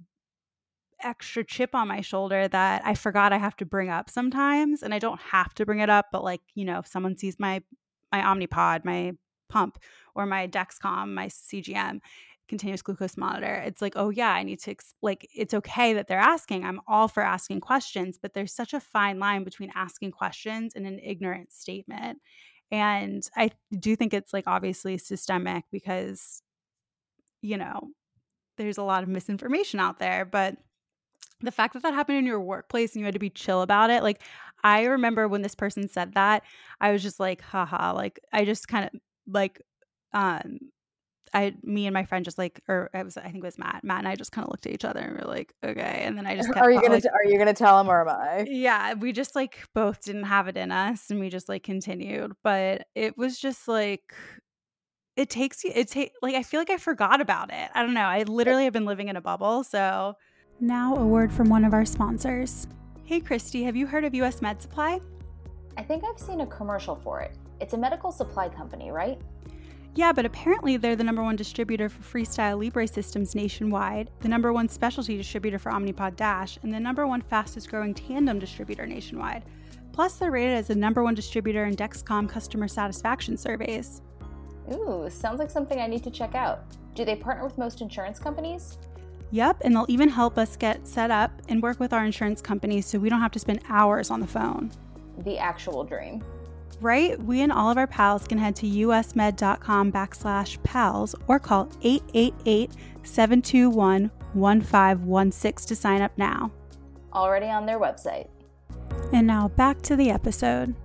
extra 1.03 1.43
chip 1.43 1.75
on 1.75 1.87
my 1.87 2.01
shoulder 2.01 2.47
that 2.47 2.81
I 2.85 2.95
forgot 2.95 3.33
I 3.33 3.37
have 3.37 3.57
to 3.57 3.65
bring 3.65 3.89
up 3.89 4.09
sometimes 4.09 4.83
and 4.83 4.93
I 4.93 4.99
don't 4.99 5.19
have 5.19 5.53
to 5.55 5.65
bring 5.65 5.79
it 5.79 5.89
up 5.89 6.07
but 6.11 6.23
like 6.23 6.41
you 6.55 6.63
know 6.63 6.79
if 6.79 6.87
someone 6.87 7.17
sees 7.17 7.37
my 7.39 7.61
my 8.11 8.21
Omnipod 8.21 8.85
my 8.85 9.11
pump 9.49 9.79
or 10.15 10.25
my 10.25 10.47
Dexcom 10.47 11.13
my 11.13 11.27
CGM 11.27 11.99
continuous 12.49 12.81
glucose 12.81 13.17
monitor 13.17 13.63
it's 13.65 13.81
like 13.81 13.93
oh 13.95 14.09
yeah 14.09 14.31
I 14.31 14.43
need 14.43 14.59
to 14.61 14.75
like 15.01 15.27
it's 15.33 15.53
okay 15.53 15.93
that 15.93 16.07
they're 16.07 16.19
asking 16.19 16.65
I'm 16.65 16.81
all 16.87 17.07
for 17.07 17.23
asking 17.23 17.61
questions 17.61 18.19
but 18.21 18.33
there's 18.33 18.53
such 18.53 18.73
a 18.73 18.79
fine 18.79 19.17
line 19.17 19.43
between 19.43 19.71
asking 19.75 20.11
questions 20.11 20.73
and 20.75 20.85
an 20.85 20.99
ignorant 20.99 21.51
statement 21.51 22.19
and 22.69 23.27
I 23.37 23.51
do 23.79 23.95
think 23.95 24.13
it's 24.13 24.33
like 24.33 24.45
obviously 24.47 24.97
systemic 24.97 25.63
because 25.71 26.41
you 27.41 27.57
know 27.57 27.89
there's 28.57 28.77
a 28.77 28.83
lot 28.83 29.03
of 29.03 29.09
misinformation 29.09 29.79
out 29.79 29.99
there 29.99 30.25
but 30.25 30.57
the 31.41 31.51
fact 31.51 31.73
that 31.73 31.83
that 31.83 31.93
happened 31.93 32.17
in 32.17 32.25
your 32.25 32.39
workplace 32.39 32.93
and 32.93 33.01
you 33.01 33.05
had 33.05 33.13
to 33.13 33.19
be 33.19 33.29
chill 33.29 33.61
about 33.61 33.89
it 33.89 34.01
like 34.01 34.21
i 34.63 34.83
remember 34.83 35.27
when 35.27 35.41
this 35.41 35.55
person 35.55 35.87
said 35.87 36.13
that 36.13 36.43
i 36.79 36.91
was 36.91 37.03
just 37.03 37.19
like 37.19 37.41
haha 37.41 37.93
like 37.93 38.19
i 38.31 38.45
just 38.45 38.67
kind 38.67 38.85
of 38.85 38.91
like 39.27 39.61
um 40.13 40.57
I, 41.33 41.55
me 41.63 41.87
and 41.87 41.93
my 41.93 42.05
friend 42.05 42.23
just 42.23 42.37
like, 42.37 42.61
or 42.67 42.89
I 42.93 43.03
was, 43.03 43.17
I 43.17 43.23
think 43.23 43.37
it 43.37 43.43
was 43.43 43.57
Matt. 43.57 43.83
Matt 43.83 43.99
and 43.99 44.07
I 44.07 44.15
just 44.15 44.31
kind 44.31 44.45
of 44.45 44.51
looked 44.51 44.65
at 44.65 44.71
each 44.71 44.85
other 44.85 44.99
and 44.99 45.13
we 45.13 45.19
are 45.19 45.27
like, 45.27 45.53
okay. 45.63 46.03
And 46.03 46.17
then 46.17 46.27
I 46.27 46.35
just 46.35 46.47
kept, 46.53 46.59
are 46.59 46.71
you 46.71 46.81
gonna, 46.81 46.95
like, 46.95 47.05
are 47.05 47.25
you 47.25 47.37
gonna 47.37 47.53
tell 47.53 47.79
him 47.79 47.89
or 47.89 48.01
am 48.01 48.09
I? 48.09 48.45
Yeah, 48.47 48.93
we 48.93 49.11
just 49.11 49.35
like 49.35 49.65
both 49.73 50.03
didn't 50.03 50.25
have 50.25 50.47
it 50.47 50.57
in 50.57 50.71
us, 50.71 51.09
and 51.09 51.19
we 51.19 51.29
just 51.29 51.49
like 51.49 51.63
continued. 51.63 52.33
But 52.43 52.87
it 52.95 53.17
was 53.17 53.39
just 53.39 53.67
like, 53.67 54.13
it 55.15 55.29
takes 55.29 55.63
you. 55.63 55.71
It 55.73 55.87
take 55.87 56.13
like 56.21 56.35
I 56.35 56.43
feel 56.43 56.59
like 56.59 56.69
I 56.69 56.77
forgot 56.77 57.21
about 57.21 57.51
it. 57.51 57.69
I 57.73 57.81
don't 57.81 57.93
know. 57.93 58.01
I 58.01 58.23
literally 58.23 58.65
have 58.65 58.73
been 58.73 58.85
living 58.85 59.09
in 59.09 59.15
a 59.15 59.21
bubble, 59.21 59.63
so 59.63 60.15
now, 60.59 60.95
a 60.95 61.05
word 61.05 61.31
from 61.31 61.49
one 61.49 61.65
of 61.65 61.73
our 61.73 61.83
sponsors. 61.83 62.67
Hey, 63.03 63.19
Christy, 63.19 63.63
have 63.63 63.75
you 63.75 63.85
heard 63.85 64.05
of 64.05 64.13
US 64.15 64.41
Med 64.41 64.61
Supply? 64.61 65.01
I 65.77 65.83
think 65.83 66.03
I've 66.05 66.19
seen 66.19 66.41
a 66.41 66.45
commercial 66.45 66.95
for 66.95 67.19
it. 67.19 67.35
It's 67.59 67.73
a 67.73 67.77
medical 67.77 68.11
supply 68.11 68.47
company, 68.47 68.91
right? 68.91 69.19
Yeah, 69.95 70.11
but 70.11 70.25
apparently 70.25 70.77
they're 70.77 70.95
the 70.95 71.03
number 71.03 71.21
one 71.21 71.35
distributor 71.35 71.87
for 71.87 72.01
Freestyle 72.01 72.59
Libre 72.59 72.87
systems 72.87 73.35
nationwide, 73.35 74.09
the 74.21 74.27
number 74.27 74.51
one 74.51 74.67
specialty 74.67 75.15
distributor 75.17 75.59
for 75.59 75.71
Omnipod 75.71 76.15
Dash, 76.15 76.57
and 76.63 76.73
the 76.73 76.79
number 76.79 77.05
one 77.05 77.21
fastest 77.21 77.69
growing 77.69 77.93
tandem 77.93 78.39
distributor 78.39 78.87
nationwide. 78.87 79.43
Plus, 79.91 80.15
they're 80.15 80.31
rated 80.31 80.57
as 80.57 80.67
the 80.67 80.75
number 80.75 81.03
one 81.03 81.13
distributor 81.13 81.65
in 81.65 81.75
Dexcom 81.75 82.27
customer 82.27 82.67
satisfaction 82.67 83.37
surveys. 83.37 84.01
Ooh, 84.71 85.07
sounds 85.11 85.37
like 85.37 85.51
something 85.51 85.79
I 85.79 85.85
need 85.85 86.03
to 86.05 86.09
check 86.09 86.33
out. 86.33 86.65
Do 86.95 87.05
they 87.05 87.15
partner 87.15 87.43
with 87.43 87.59
most 87.59 87.81
insurance 87.81 88.17
companies? 88.17 88.79
Yep, 89.29 89.61
and 89.63 89.75
they'll 89.75 89.85
even 89.89 90.09
help 90.09 90.39
us 90.39 90.55
get 90.55 90.87
set 90.87 91.11
up 91.11 91.31
and 91.49 91.61
work 91.61 91.79
with 91.79 91.93
our 91.93 92.03
insurance 92.03 92.41
companies 92.41 92.87
so 92.87 92.97
we 92.97 93.09
don't 93.09 93.21
have 93.21 93.31
to 93.31 93.39
spend 93.39 93.61
hours 93.69 94.09
on 94.09 94.19
the 94.19 94.27
phone. 94.27 94.71
The 95.19 95.37
actual 95.37 95.83
dream. 95.83 96.23
Right? 96.83 97.17
We 97.23 97.41
and 97.41 97.51
all 97.51 97.71
of 97.71 97.77
our 97.77 97.87
pals 97.87 98.27
can 98.27 98.37
head 98.37 98.57
to 98.57 98.67
usmed.com 98.67 99.91
backslash 99.91 100.61
pals 100.63 101.15
or 101.27 101.39
call 101.39 101.69
888 101.81 102.71
721 103.03 104.11
1516 104.33 105.67
to 105.67 105.75
sign 105.79 106.01
up 106.01 106.11
now. 106.17 106.51
Already 107.13 107.47
on 107.47 107.65
their 107.65 107.79
website. 107.79 108.27
And 109.13 109.25
now 109.25 109.47
back 109.47 109.81
to 109.83 109.95
the 109.95 110.09
episode 110.09 110.75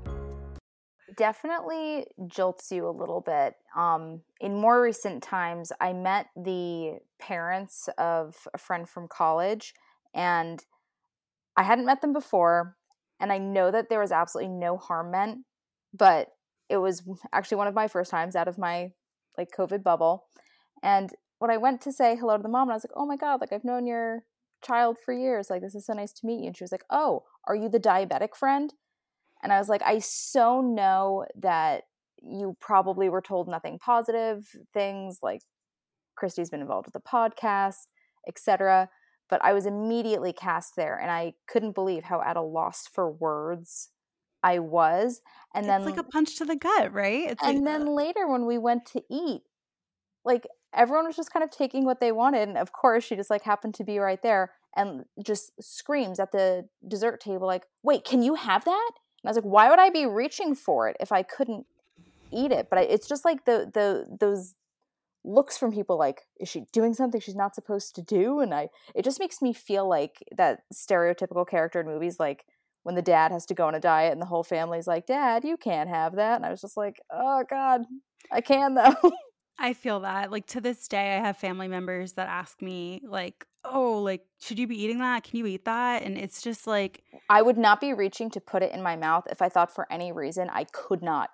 definitely 1.18 2.06
jolts 2.28 2.70
you 2.70 2.88
a 2.88 2.90
little 2.90 3.20
bit. 3.20 3.54
Um, 3.76 4.22
in 4.40 4.54
more 4.54 4.80
recent 4.80 5.22
times, 5.22 5.72
I 5.80 5.92
met 5.92 6.26
the 6.36 7.00
parents 7.18 7.88
of 7.98 8.46
a 8.54 8.58
friend 8.58 8.88
from 8.88 9.08
college, 9.08 9.74
and 10.14 10.64
I 11.56 11.64
hadn't 11.64 11.86
met 11.86 12.00
them 12.00 12.12
before. 12.12 12.76
And 13.20 13.32
I 13.32 13.38
know 13.38 13.72
that 13.72 13.88
there 13.88 13.98
was 13.98 14.12
absolutely 14.12 14.52
no 14.54 14.76
harm 14.76 15.10
meant, 15.10 15.38
but 15.98 16.28
it 16.68 16.78
was 16.78 17.02
actually 17.32 17.56
one 17.56 17.66
of 17.66 17.74
my 17.74 17.88
first 17.88 18.10
times 18.10 18.36
out 18.36 18.48
of 18.48 18.58
my 18.58 18.92
like 19.36 19.48
COVID 19.56 19.82
bubble. 19.82 20.24
And 20.82 21.10
when 21.38 21.50
I 21.50 21.56
went 21.56 21.80
to 21.82 21.92
say 21.92 22.16
hello 22.16 22.36
to 22.36 22.42
the 22.42 22.48
mom, 22.48 22.70
I 22.70 22.74
was 22.74 22.84
like, 22.84 22.96
"Oh 22.96 23.06
my 23.06 23.16
god, 23.16 23.40
like 23.40 23.52
I've 23.52 23.64
known 23.64 23.86
your 23.86 24.24
child 24.62 24.98
for 25.04 25.14
years. 25.14 25.50
Like 25.50 25.62
this 25.62 25.74
is 25.74 25.86
so 25.86 25.92
nice 25.92 26.12
to 26.14 26.26
meet 26.26 26.40
you." 26.40 26.48
And 26.48 26.56
she 26.56 26.64
was 26.64 26.72
like, 26.72 26.84
"Oh, 26.90 27.24
are 27.46 27.56
you 27.56 27.68
the 27.68 27.80
diabetic 27.80 28.36
friend?" 28.36 28.74
And 29.42 29.52
I 29.52 29.58
was 29.58 29.68
like, 29.68 29.82
I 29.84 29.98
so 30.00 30.60
know 30.60 31.24
that 31.36 31.84
you 32.20 32.56
probably 32.60 33.08
were 33.08 33.20
told 33.20 33.48
nothing 33.48 33.78
positive 33.78 34.48
things 34.74 35.20
like 35.22 35.42
Christy's 36.16 36.50
been 36.50 36.60
involved 36.60 36.86
with 36.86 36.94
the 36.94 37.08
podcast, 37.08 37.86
etc. 38.26 38.88
But 39.30 39.44
I 39.44 39.52
was 39.52 39.66
immediately 39.66 40.32
cast 40.32 40.74
there 40.76 40.98
and 40.98 41.10
I 41.10 41.34
couldn't 41.46 41.74
believe 41.74 42.04
how 42.04 42.20
at 42.22 42.36
a 42.36 42.42
loss 42.42 42.88
for 42.92 43.10
words 43.10 43.90
I 44.42 44.58
was. 44.58 45.20
And 45.54 45.66
it's 45.66 45.68
then 45.68 45.84
like 45.84 45.98
a 45.98 46.04
punch 46.04 46.36
to 46.36 46.44
the 46.44 46.56
gut, 46.56 46.92
right? 46.92 47.30
It's 47.30 47.42
and 47.42 47.58
like, 47.58 47.64
then 47.64 47.86
later 47.86 48.26
when 48.26 48.46
we 48.46 48.58
went 48.58 48.86
to 48.86 49.02
eat, 49.10 49.42
like 50.24 50.46
everyone 50.74 51.06
was 51.06 51.16
just 51.16 51.32
kind 51.32 51.42
of 51.42 51.50
taking 51.50 51.84
what 51.84 52.00
they 52.00 52.12
wanted. 52.12 52.48
And 52.48 52.58
of 52.58 52.72
course 52.72 53.04
she 53.04 53.16
just 53.16 53.30
like 53.30 53.42
happened 53.42 53.74
to 53.74 53.84
be 53.84 53.98
right 53.98 54.22
there 54.22 54.52
and 54.76 55.04
just 55.22 55.52
screams 55.60 56.20
at 56.20 56.32
the 56.32 56.68
dessert 56.86 57.20
table, 57.20 57.46
like, 57.46 57.64
wait, 57.82 58.04
can 58.04 58.22
you 58.22 58.34
have 58.34 58.64
that? 58.64 58.90
And 59.22 59.28
I 59.28 59.30
was 59.30 59.36
like, 59.36 59.44
why 59.44 59.70
would 59.70 59.80
I 59.80 59.90
be 59.90 60.06
reaching 60.06 60.54
for 60.54 60.88
it 60.88 60.96
if 61.00 61.10
I 61.10 61.22
couldn't 61.22 61.66
eat 62.30 62.52
it? 62.52 62.68
But 62.70 62.78
I, 62.78 62.82
it's 62.82 63.08
just 63.08 63.24
like 63.24 63.44
the 63.44 63.70
the 63.72 64.16
those 64.20 64.54
looks 65.24 65.58
from 65.58 65.72
people 65.72 65.98
like 65.98 66.22
is 66.38 66.48
she 66.48 66.64
doing 66.72 66.94
something 66.94 67.20
she's 67.20 67.34
not 67.34 67.54
supposed 67.54 67.94
to 67.94 68.02
do 68.02 68.38
and 68.38 68.54
i 68.54 68.68
it 68.94 69.04
just 69.04 69.18
makes 69.18 69.42
me 69.42 69.52
feel 69.52 69.86
like 69.86 70.22
that 70.36 70.60
stereotypical 70.72 71.46
character 71.46 71.80
in 71.80 71.86
movies 71.86 72.18
like 72.20 72.46
when 72.88 72.94
the 72.94 73.02
dad 73.02 73.30
has 73.30 73.44
to 73.44 73.52
go 73.52 73.66
on 73.66 73.74
a 73.74 73.80
diet 73.80 74.12
and 74.12 74.22
the 74.22 74.24
whole 74.24 74.42
family's 74.42 74.86
like 74.86 75.04
dad 75.04 75.44
you 75.44 75.58
can't 75.58 75.90
have 75.90 76.16
that 76.16 76.36
and 76.36 76.46
i 76.46 76.50
was 76.50 76.62
just 76.62 76.74
like 76.74 76.98
oh 77.12 77.44
god 77.50 77.82
i 78.32 78.40
can 78.40 78.72
though 78.72 78.94
I 79.58 79.72
feel 79.72 80.00
that. 80.00 80.30
Like 80.30 80.46
to 80.48 80.60
this 80.60 80.86
day, 80.86 81.16
I 81.16 81.20
have 81.20 81.36
family 81.36 81.66
members 81.66 82.12
that 82.12 82.28
ask 82.28 82.62
me, 82.62 83.02
like, 83.04 83.44
oh, 83.64 83.98
like, 83.98 84.24
should 84.40 84.56
you 84.56 84.68
be 84.68 84.80
eating 84.80 85.00
that? 85.00 85.24
Can 85.24 85.36
you 85.38 85.46
eat 85.46 85.64
that? 85.64 86.04
And 86.04 86.16
it's 86.16 86.42
just 86.42 86.68
like. 86.68 87.02
I 87.28 87.42
would 87.42 87.58
not 87.58 87.80
be 87.80 87.92
reaching 87.92 88.30
to 88.30 88.40
put 88.40 88.62
it 88.62 88.72
in 88.72 88.82
my 88.84 88.94
mouth 88.94 89.26
if 89.28 89.42
I 89.42 89.48
thought 89.48 89.74
for 89.74 89.90
any 89.90 90.12
reason 90.12 90.48
I 90.48 90.62
could 90.72 91.02
not 91.02 91.30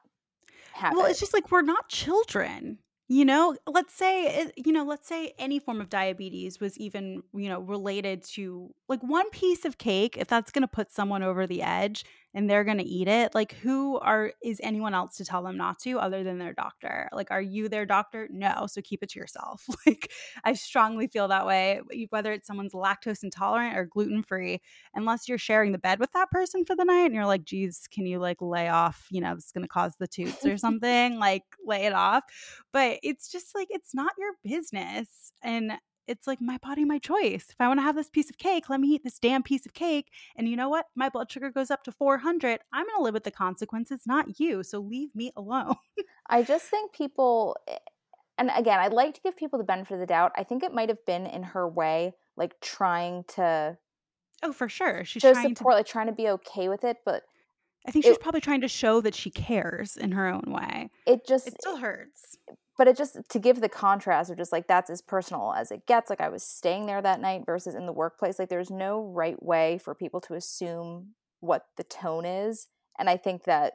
have 0.72 0.92
well, 0.92 1.00
it. 1.00 1.02
Well, 1.02 1.10
it's 1.10 1.20
just 1.20 1.34
like 1.34 1.52
we're 1.52 1.60
not 1.60 1.90
children. 1.90 2.78
You 3.14 3.24
know, 3.24 3.56
let's 3.68 3.94
say, 3.94 4.50
you 4.56 4.72
know, 4.72 4.82
let's 4.82 5.06
say 5.06 5.34
any 5.38 5.60
form 5.60 5.80
of 5.80 5.88
diabetes 5.88 6.58
was 6.58 6.76
even, 6.78 7.22
you 7.32 7.48
know, 7.48 7.60
related 7.60 8.24
to 8.34 8.74
like 8.88 9.04
one 9.04 9.30
piece 9.30 9.64
of 9.64 9.78
cake, 9.78 10.16
if 10.18 10.26
that's 10.26 10.50
going 10.50 10.62
to 10.62 10.66
put 10.68 10.90
someone 10.90 11.22
over 11.22 11.46
the 11.46 11.62
edge, 11.62 12.04
and 12.34 12.50
they're 12.50 12.64
going 12.64 12.78
to 12.78 12.84
eat 12.84 13.08
it 13.08 13.34
like 13.34 13.52
who 13.62 13.98
are 13.98 14.32
is 14.42 14.60
anyone 14.62 14.94
else 14.94 15.16
to 15.16 15.24
tell 15.24 15.42
them 15.42 15.56
not 15.56 15.78
to 15.80 15.98
other 15.98 16.24
than 16.24 16.38
their 16.38 16.52
doctor? 16.52 17.08
Like 17.12 17.30
are 17.30 17.42
you 17.42 17.68
their 17.68 17.86
doctor? 17.86 18.28
No 18.30 18.66
so 18.66 18.80
keep 18.82 19.02
it 19.02 19.10
to 19.10 19.18
yourself. 19.18 19.64
Like 19.86 20.12
i 20.44 20.54
strongly 20.54 21.08
feel 21.08 21.28
that 21.28 21.46
way 21.46 21.80
whether 22.08 22.32
it's 22.32 22.46
someone's 22.46 22.72
lactose 22.72 23.22
intolerant 23.22 23.76
or 23.76 23.84
gluten 23.84 24.22
free 24.22 24.62
unless 24.94 25.28
you're 25.28 25.36
sharing 25.36 25.72
the 25.72 25.78
bed 25.78 25.98
with 26.00 26.10
that 26.12 26.30
person 26.30 26.64
for 26.64 26.74
the 26.74 26.84
night 26.84 27.04
and 27.04 27.14
you're 27.14 27.26
like 27.26 27.44
geez 27.44 27.86
can 27.90 28.06
you 28.06 28.18
like 28.18 28.38
lay 28.40 28.68
off 28.68 29.06
you 29.10 29.20
know 29.20 29.32
it's 29.32 29.52
going 29.52 29.62
to 29.62 29.68
cause 29.68 29.94
the 29.98 30.06
toots 30.06 30.44
or 30.46 30.56
something? 30.64 31.18
Like 31.18 31.42
lay 31.64 31.84
it 31.86 31.92
off. 31.92 32.24
But 32.72 33.00
it's 33.02 33.30
just 33.30 33.54
like 33.54 33.68
it's 33.70 33.94
not 33.94 34.12
your 34.18 34.32
business 34.42 35.32
and 35.42 35.72
it's 36.06 36.26
like 36.26 36.40
my 36.40 36.58
body, 36.58 36.84
my 36.84 36.98
choice. 36.98 37.46
If 37.50 37.56
I 37.60 37.68
want 37.68 37.78
to 37.78 37.82
have 37.82 37.96
this 37.96 38.10
piece 38.10 38.30
of 38.30 38.38
cake, 38.38 38.68
let 38.68 38.80
me 38.80 38.88
eat 38.88 39.04
this 39.04 39.18
damn 39.18 39.42
piece 39.42 39.66
of 39.66 39.74
cake. 39.74 40.10
And 40.36 40.48
you 40.48 40.56
know 40.56 40.68
what? 40.68 40.86
My 40.94 41.08
blood 41.08 41.30
sugar 41.30 41.50
goes 41.50 41.70
up 41.70 41.84
to 41.84 41.92
400. 41.92 42.60
I'm 42.72 42.86
going 42.86 42.96
to 42.96 43.02
live 43.02 43.14
with 43.14 43.24
the 43.24 43.30
consequences, 43.30 44.02
not 44.06 44.38
you. 44.38 44.62
So 44.62 44.80
leave 44.80 45.14
me 45.14 45.32
alone. 45.36 45.76
I 46.28 46.42
just 46.42 46.66
think 46.66 46.92
people, 46.92 47.56
eh, 47.68 47.76
and 48.38 48.50
again, 48.54 48.80
I'd 48.80 48.92
like 48.92 49.14
to 49.14 49.20
give 49.20 49.36
people 49.36 49.58
the 49.58 49.64
benefit 49.64 49.94
of 49.94 50.00
the 50.00 50.06
doubt. 50.06 50.32
I 50.36 50.44
think 50.44 50.62
it 50.62 50.74
might 50.74 50.88
have 50.88 51.04
been 51.06 51.26
in 51.26 51.42
her 51.42 51.68
way, 51.68 52.14
like 52.36 52.60
trying 52.60 53.24
to. 53.34 53.78
Oh, 54.42 54.52
for 54.52 54.68
sure. 54.68 55.04
She's 55.04 55.22
show 55.22 55.32
trying 55.32 55.54
support, 55.54 55.72
to, 55.72 55.76
like 55.76 55.86
trying 55.86 56.06
to 56.06 56.12
be 56.12 56.28
okay 56.28 56.68
with 56.68 56.84
it, 56.84 56.98
but 57.04 57.22
I 57.86 57.90
think 57.90 58.04
she's 58.04 58.16
it, 58.16 58.20
probably 58.20 58.40
trying 58.40 58.62
to 58.62 58.68
show 58.68 59.00
that 59.02 59.14
she 59.14 59.30
cares 59.30 59.96
in 59.96 60.12
her 60.12 60.26
own 60.26 60.44
way. 60.48 60.90
It 61.06 61.26
just 61.26 61.46
it 61.46 61.54
still 61.60 61.76
hurts 61.76 62.36
but 62.76 62.88
it 62.88 62.96
just 62.96 63.16
to 63.28 63.38
give 63.38 63.60
the 63.60 63.68
contrast 63.68 64.30
of 64.30 64.36
just 64.36 64.52
like 64.52 64.66
that's 64.66 64.90
as 64.90 65.00
personal 65.02 65.52
as 65.56 65.70
it 65.70 65.86
gets 65.86 66.10
like 66.10 66.20
i 66.20 66.28
was 66.28 66.42
staying 66.42 66.86
there 66.86 67.02
that 67.02 67.20
night 67.20 67.42
versus 67.46 67.74
in 67.74 67.86
the 67.86 67.92
workplace 67.92 68.38
like 68.38 68.48
there's 68.48 68.70
no 68.70 69.02
right 69.02 69.42
way 69.42 69.78
for 69.78 69.94
people 69.94 70.20
to 70.20 70.34
assume 70.34 71.14
what 71.40 71.66
the 71.76 71.84
tone 71.84 72.24
is 72.24 72.68
And 72.98 73.08
I 73.10 73.16
think 73.16 73.44
that 73.44 73.74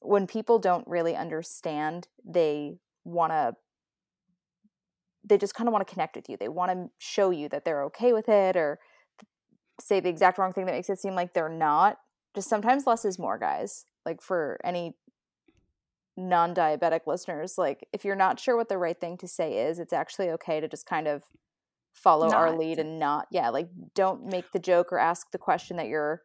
when 0.00 0.26
people 0.26 0.58
don't 0.58 0.86
really 0.86 1.14
understand, 1.14 2.08
they 2.24 2.78
want 3.04 3.32
to 3.32 3.54
they 5.24 5.38
just 5.38 5.54
kind 5.54 5.68
of 5.68 5.72
want 5.72 5.86
to 5.86 5.92
connect 5.92 6.16
with 6.16 6.28
you. 6.28 6.36
They 6.36 6.48
want 6.48 6.72
to 6.72 6.90
show 6.98 7.30
you 7.30 7.48
that 7.50 7.64
they're 7.64 7.84
okay 7.84 8.12
with 8.12 8.28
it 8.28 8.56
or 8.56 8.80
say 9.80 10.00
the 10.00 10.08
exact 10.08 10.38
wrong 10.38 10.52
thing 10.52 10.66
that 10.66 10.72
makes 10.72 10.90
it 10.90 10.98
seem 11.00 11.14
like 11.14 11.34
they're 11.34 11.48
not. 11.48 11.98
Just 12.34 12.48
sometimes 12.48 12.86
less 12.86 13.04
is 13.04 13.18
more, 13.18 13.38
guys. 13.38 13.84
Like 14.04 14.22
for 14.22 14.58
any 14.64 14.96
non-diabetic 16.16 17.00
listeners, 17.06 17.54
like 17.56 17.86
if 17.92 18.04
you're 18.04 18.16
not 18.16 18.38
sure 18.38 18.56
what 18.56 18.68
the 18.68 18.78
right 18.78 19.00
thing 19.00 19.16
to 19.18 19.28
say 19.28 19.66
is, 19.66 19.78
it's 19.78 19.92
actually 19.92 20.30
okay 20.30 20.60
to 20.60 20.68
just 20.68 20.86
kind 20.86 21.08
of 21.08 21.22
follow 21.94 22.28
not. 22.28 22.36
our 22.36 22.56
lead 22.56 22.78
and 22.78 22.98
not 22.98 23.26
yeah, 23.30 23.50
like 23.50 23.68
don't 23.94 24.26
make 24.26 24.52
the 24.52 24.58
joke 24.58 24.92
or 24.92 24.98
ask 24.98 25.30
the 25.30 25.38
question 25.38 25.76
that 25.76 25.88
you're 25.88 26.22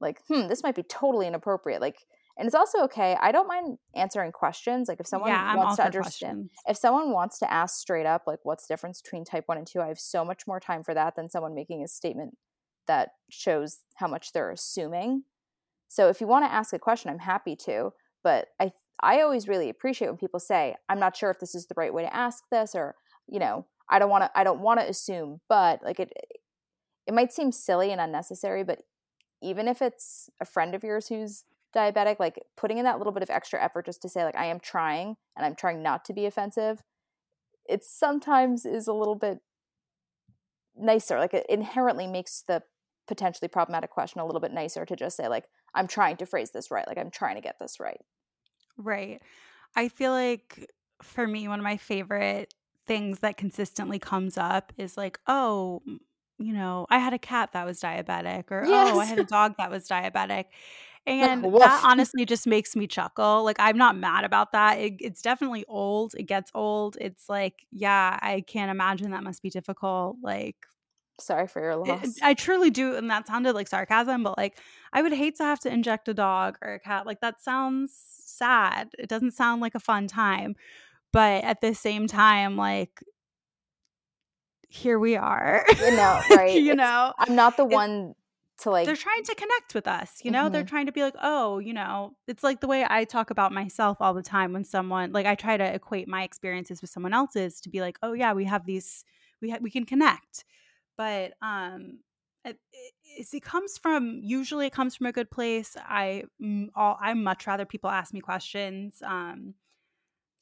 like, 0.00 0.20
"Hmm, 0.28 0.48
this 0.48 0.62
might 0.62 0.74
be 0.74 0.82
totally 0.82 1.26
inappropriate." 1.26 1.80
Like 1.80 1.98
and 2.36 2.46
it's 2.46 2.54
also 2.54 2.82
okay. 2.84 3.16
I 3.20 3.30
don't 3.30 3.46
mind 3.46 3.78
answering 3.94 4.32
questions. 4.32 4.88
Like 4.88 4.98
if 4.98 5.06
someone 5.06 5.30
yeah, 5.30 5.54
wants 5.54 5.76
to 5.76 5.84
understand, 5.84 6.36
questions. 6.36 6.50
if 6.66 6.76
someone 6.76 7.12
wants 7.12 7.38
to 7.38 7.52
ask 7.52 7.78
straight 7.78 8.06
up, 8.06 8.22
like 8.26 8.40
what's 8.42 8.66
the 8.66 8.72
difference 8.72 9.00
between 9.00 9.24
type 9.24 9.44
one 9.46 9.58
and 9.58 9.66
two, 9.66 9.80
I 9.80 9.88
have 9.88 10.00
so 10.00 10.24
much 10.24 10.46
more 10.46 10.58
time 10.58 10.82
for 10.82 10.94
that 10.94 11.14
than 11.14 11.30
someone 11.30 11.54
making 11.54 11.84
a 11.84 11.88
statement 11.88 12.36
that 12.88 13.10
shows 13.30 13.78
how 13.96 14.08
much 14.08 14.32
they're 14.32 14.50
assuming. 14.50 15.22
So 15.88 16.08
if 16.08 16.20
you 16.20 16.26
want 16.26 16.44
to 16.44 16.52
ask 16.52 16.72
a 16.72 16.78
question, 16.78 17.10
I'm 17.10 17.20
happy 17.20 17.54
to. 17.66 17.90
But 18.24 18.48
I 18.58 18.72
I 19.04 19.20
always 19.20 19.48
really 19.48 19.68
appreciate 19.68 20.08
when 20.08 20.16
people 20.16 20.40
say, 20.40 20.74
I'm 20.88 20.98
not 20.98 21.16
sure 21.16 21.30
if 21.30 21.38
this 21.38 21.54
is 21.54 21.66
the 21.66 21.74
right 21.76 21.92
way 21.92 22.02
to 22.02 22.14
ask 22.14 22.44
this, 22.50 22.74
or, 22.74 22.94
you 23.28 23.38
know, 23.38 23.66
I 23.88 23.98
don't 23.98 24.10
want 24.10 24.24
to 24.24 24.38
I 24.38 24.44
don't 24.44 24.60
want 24.60 24.80
to 24.80 24.88
assume, 24.88 25.40
but 25.48 25.80
like 25.84 26.00
it 26.00 26.12
it 27.06 27.14
might 27.14 27.32
seem 27.32 27.52
silly 27.52 27.92
and 27.92 28.00
unnecessary, 28.00 28.64
but 28.64 28.80
even 29.42 29.68
if 29.68 29.82
it's 29.82 30.30
a 30.40 30.44
friend 30.46 30.74
of 30.74 30.82
yours 30.82 31.08
who's 31.08 31.44
diabetic 31.74 32.18
like 32.18 32.40
putting 32.56 32.78
in 32.78 32.84
that 32.84 32.98
little 32.98 33.12
bit 33.12 33.22
of 33.22 33.30
extra 33.30 33.62
effort 33.62 33.84
just 33.84 34.00
to 34.00 34.08
say 34.08 34.24
like 34.24 34.36
i 34.36 34.44
am 34.44 34.60
trying 34.60 35.16
and 35.36 35.44
i'm 35.44 35.56
trying 35.56 35.82
not 35.82 36.04
to 36.04 36.12
be 36.12 36.24
offensive 36.24 36.82
it 37.68 37.82
sometimes 37.82 38.64
is 38.64 38.86
a 38.86 38.92
little 38.92 39.16
bit 39.16 39.38
nicer 40.76 41.18
like 41.18 41.34
it 41.34 41.44
inherently 41.48 42.06
makes 42.06 42.44
the 42.46 42.62
potentially 43.06 43.48
problematic 43.48 43.90
question 43.90 44.20
a 44.20 44.26
little 44.26 44.40
bit 44.40 44.52
nicer 44.52 44.84
to 44.86 44.96
just 44.96 45.16
say 45.16 45.28
like 45.28 45.44
i'm 45.74 45.88
trying 45.88 46.16
to 46.16 46.24
phrase 46.24 46.52
this 46.52 46.70
right 46.70 46.86
like 46.86 46.98
i'm 46.98 47.10
trying 47.10 47.34
to 47.34 47.40
get 47.40 47.56
this 47.60 47.80
right 47.80 48.00
right 48.76 49.22
i 49.76 49.88
feel 49.88 50.12
like 50.12 50.70
for 51.02 51.26
me 51.26 51.48
one 51.48 51.58
of 51.58 51.64
my 51.64 51.76
favorite 51.76 52.52
things 52.86 53.20
that 53.20 53.36
consistently 53.36 53.98
comes 53.98 54.36
up 54.36 54.72
is 54.76 54.96
like 54.96 55.18
oh 55.26 55.82
you 56.38 56.52
know 56.52 56.86
i 56.90 56.98
had 56.98 57.12
a 57.12 57.18
cat 57.18 57.50
that 57.52 57.64
was 57.64 57.80
diabetic 57.80 58.50
or 58.50 58.64
yes. 58.64 58.92
oh 58.92 58.98
i 58.98 59.04
had 59.04 59.18
a 59.18 59.24
dog 59.24 59.54
that 59.58 59.70
was 59.70 59.88
diabetic 59.88 60.46
and 61.06 61.44
that 61.44 61.82
honestly 61.84 62.24
just 62.24 62.46
makes 62.46 62.74
me 62.74 62.86
chuckle. 62.86 63.44
Like 63.44 63.56
I'm 63.58 63.76
not 63.76 63.94
mad 63.94 64.24
about 64.24 64.52
that. 64.52 64.78
It, 64.78 64.94
it's 65.00 65.20
definitely 65.20 65.66
old. 65.68 66.14
It 66.16 66.22
gets 66.22 66.50
old. 66.54 66.96
It's 66.98 67.28
like, 67.28 67.66
yeah, 67.70 68.18
I 68.22 68.40
can't 68.40 68.70
imagine 68.70 69.10
that 69.10 69.22
must 69.22 69.42
be 69.42 69.50
difficult. 69.50 70.16
Like 70.22 70.56
sorry 71.18 71.46
for 71.46 71.60
your 71.60 71.76
loss. 71.76 72.04
It, 72.04 72.22
I 72.22 72.34
truly 72.34 72.70
do 72.70 72.96
and 72.96 73.10
that 73.10 73.26
sounded 73.26 73.54
like 73.54 73.68
sarcasm, 73.68 74.22
but 74.22 74.36
like 74.36 74.58
I 74.92 75.02
would 75.02 75.12
hate 75.12 75.36
to 75.36 75.44
have 75.44 75.60
to 75.60 75.72
inject 75.72 76.08
a 76.08 76.14
dog 76.14 76.58
or 76.62 76.74
a 76.74 76.80
cat. 76.80 77.06
Like 77.06 77.20
that 77.20 77.42
sounds 77.42 77.92
sad. 78.24 78.90
It 78.98 79.08
doesn't 79.08 79.32
sound 79.32 79.60
like 79.60 79.74
a 79.74 79.80
fun 79.80 80.06
time. 80.08 80.56
But 81.12 81.44
at 81.44 81.60
the 81.60 81.74
same 81.74 82.06
time 82.06 82.56
like 82.56 83.02
here 84.68 84.98
we 84.98 85.16
are. 85.16 85.64
You 85.78 85.96
know, 85.96 86.20
right? 86.30 86.60
you 86.60 86.74
know, 86.74 87.12
I'm 87.18 87.36
not 87.36 87.56
the 87.56 87.64
one 87.64 88.14
to 88.58 88.70
like 88.70 88.86
they're 88.86 88.96
trying 88.96 89.22
to 89.24 89.34
connect 89.34 89.74
with 89.74 89.88
us 89.88 90.20
you 90.22 90.30
know 90.30 90.44
mm-hmm. 90.44 90.52
they're 90.52 90.64
trying 90.64 90.86
to 90.86 90.92
be 90.92 91.02
like 91.02 91.16
oh 91.22 91.58
you 91.58 91.72
know 91.72 92.14
it's 92.28 92.44
like 92.44 92.60
the 92.60 92.68
way 92.68 92.86
i 92.88 93.04
talk 93.04 93.30
about 93.30 93.52
myself 93.52 93.98
all 94.00 94.14
the 94.14 94.22
time 94.22 94.52
when 94.52 94.64
someone 94.64 95.12
like 95.12 95.26
i 95.26 95.34
try 95.34 95.56
to 95.56 95.74
equate 95.74 96.06
my 96.06 96.22
experiences 96.22 96.80
with 96.80 96.88
someone 96.90 97.12
else's 97.12 97.60
to 97.60 97.68
be 97.68 97.80
like 97.80 97.98
oh 98.02 98.12
yeah 98.12 98.32
we 98.32 98.44
have 98.44 98.64
these 98.64 99.04
we 99.40 99.50
ha- 99.50 99.58
we 99.60 99.70
can 99.70 99.84
connect 99.84 100.44
but 100.96 101.32
um 101.42 101.98
it, 102.44 102.58
it, 102.72 103.26
it, 103.32 103.42
comes 103.42 103.78
from 103.78 104.20
usually 104.22 104.66
it 104.66 104.72
comes 104.72 104.94
from 104.94 105.06
a 105.06 105.12
good 105.12 105.30
place 105.30 105.76
i 105.78 106.24
all 106.74 106.98
i 107.00 107.14
much 107.14 107.46
rather 107.46 107.64
people 107.64 107.88
ask 107.88 108.12
me 108.12 108.20
questions 108.20 109.02
um 109.04 109.54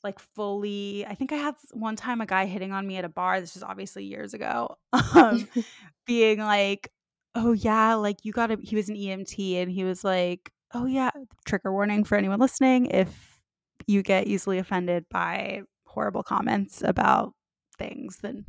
like 0.03 0.19
fully 0.19 1.07
i 1.07 1.15
think 1.15 1.31
i 1.31 1.37
had 1.37 1.55
one 1.73 1.95
time 1.95 2.21
a 2.21 2.27
guy 2.27 2.45
hitting 2.45 2.73
on 2.73 2.87
me 2.87 2.97
at 2.97 3.05
a 3.05 3.09
bar 3.09 3.41
this 3.41 3.55
was 3.55 3.63
obviously 3.63 4.05
years 4.05 4.35
ago 4.35 4.77
um 5.15 5.49
being 6.07 6.39
like 6.39 6.91
oh 7.35 7.53
yeah, 7.53 7.95
like 7.95 8.25
you 8.25 8.33
got 8.33 8.49
to 8.49 8.59
he 8.63 8.77
was 8.77 8.89
an 8.89 8.97
EMT 8.97 9.63
and 9.63 9.71
he 9.71 9.85
was 9.85 10.05
like, 10.05 10.53
"Oh 10.75 10.87
yeah, 10.87 11.11
trigger 11.47 11.73
warning 11.73 12.05
for 12.05 12.17
anyone 12.17 12.41
listening 12.41 12.87
if 12.87 13.41
you 13.87 14.03
get 14.03 14.27
easily 14.27 14.59
offended 14.59 15.07
by 15.11 15.63
horrible 15.87 16.23
comments 16.23 16.83
about 16.83 17.35
things, 17.79 18.19
then 18.23 18.45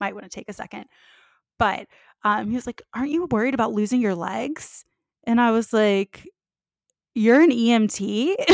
might 0.00 0.14
want 0.14 0.24
to 0.24 0.30
take 0.30 0.48
a 0.48 0.52
second. 0.52 0.86
But 1.58 1.86
um, 2.24 2.48
he 2.50 2.54
was 2.54 2.66
like, 2.66 2.82
"Aren't 2.94 3.10
you 3.10 3.26
worried 3.26 3.54
about 3.54 3.72
losing 3.72 4.00
your 4.00 4.14
legs?" 4.14 4.84
And 5.24 5.40
I 5.40 5.50
was 5.50 5.72
like, 5.72 6.26
"You're 7.14 7.40
an 7.40 7.50
EMT." 7.50 8.34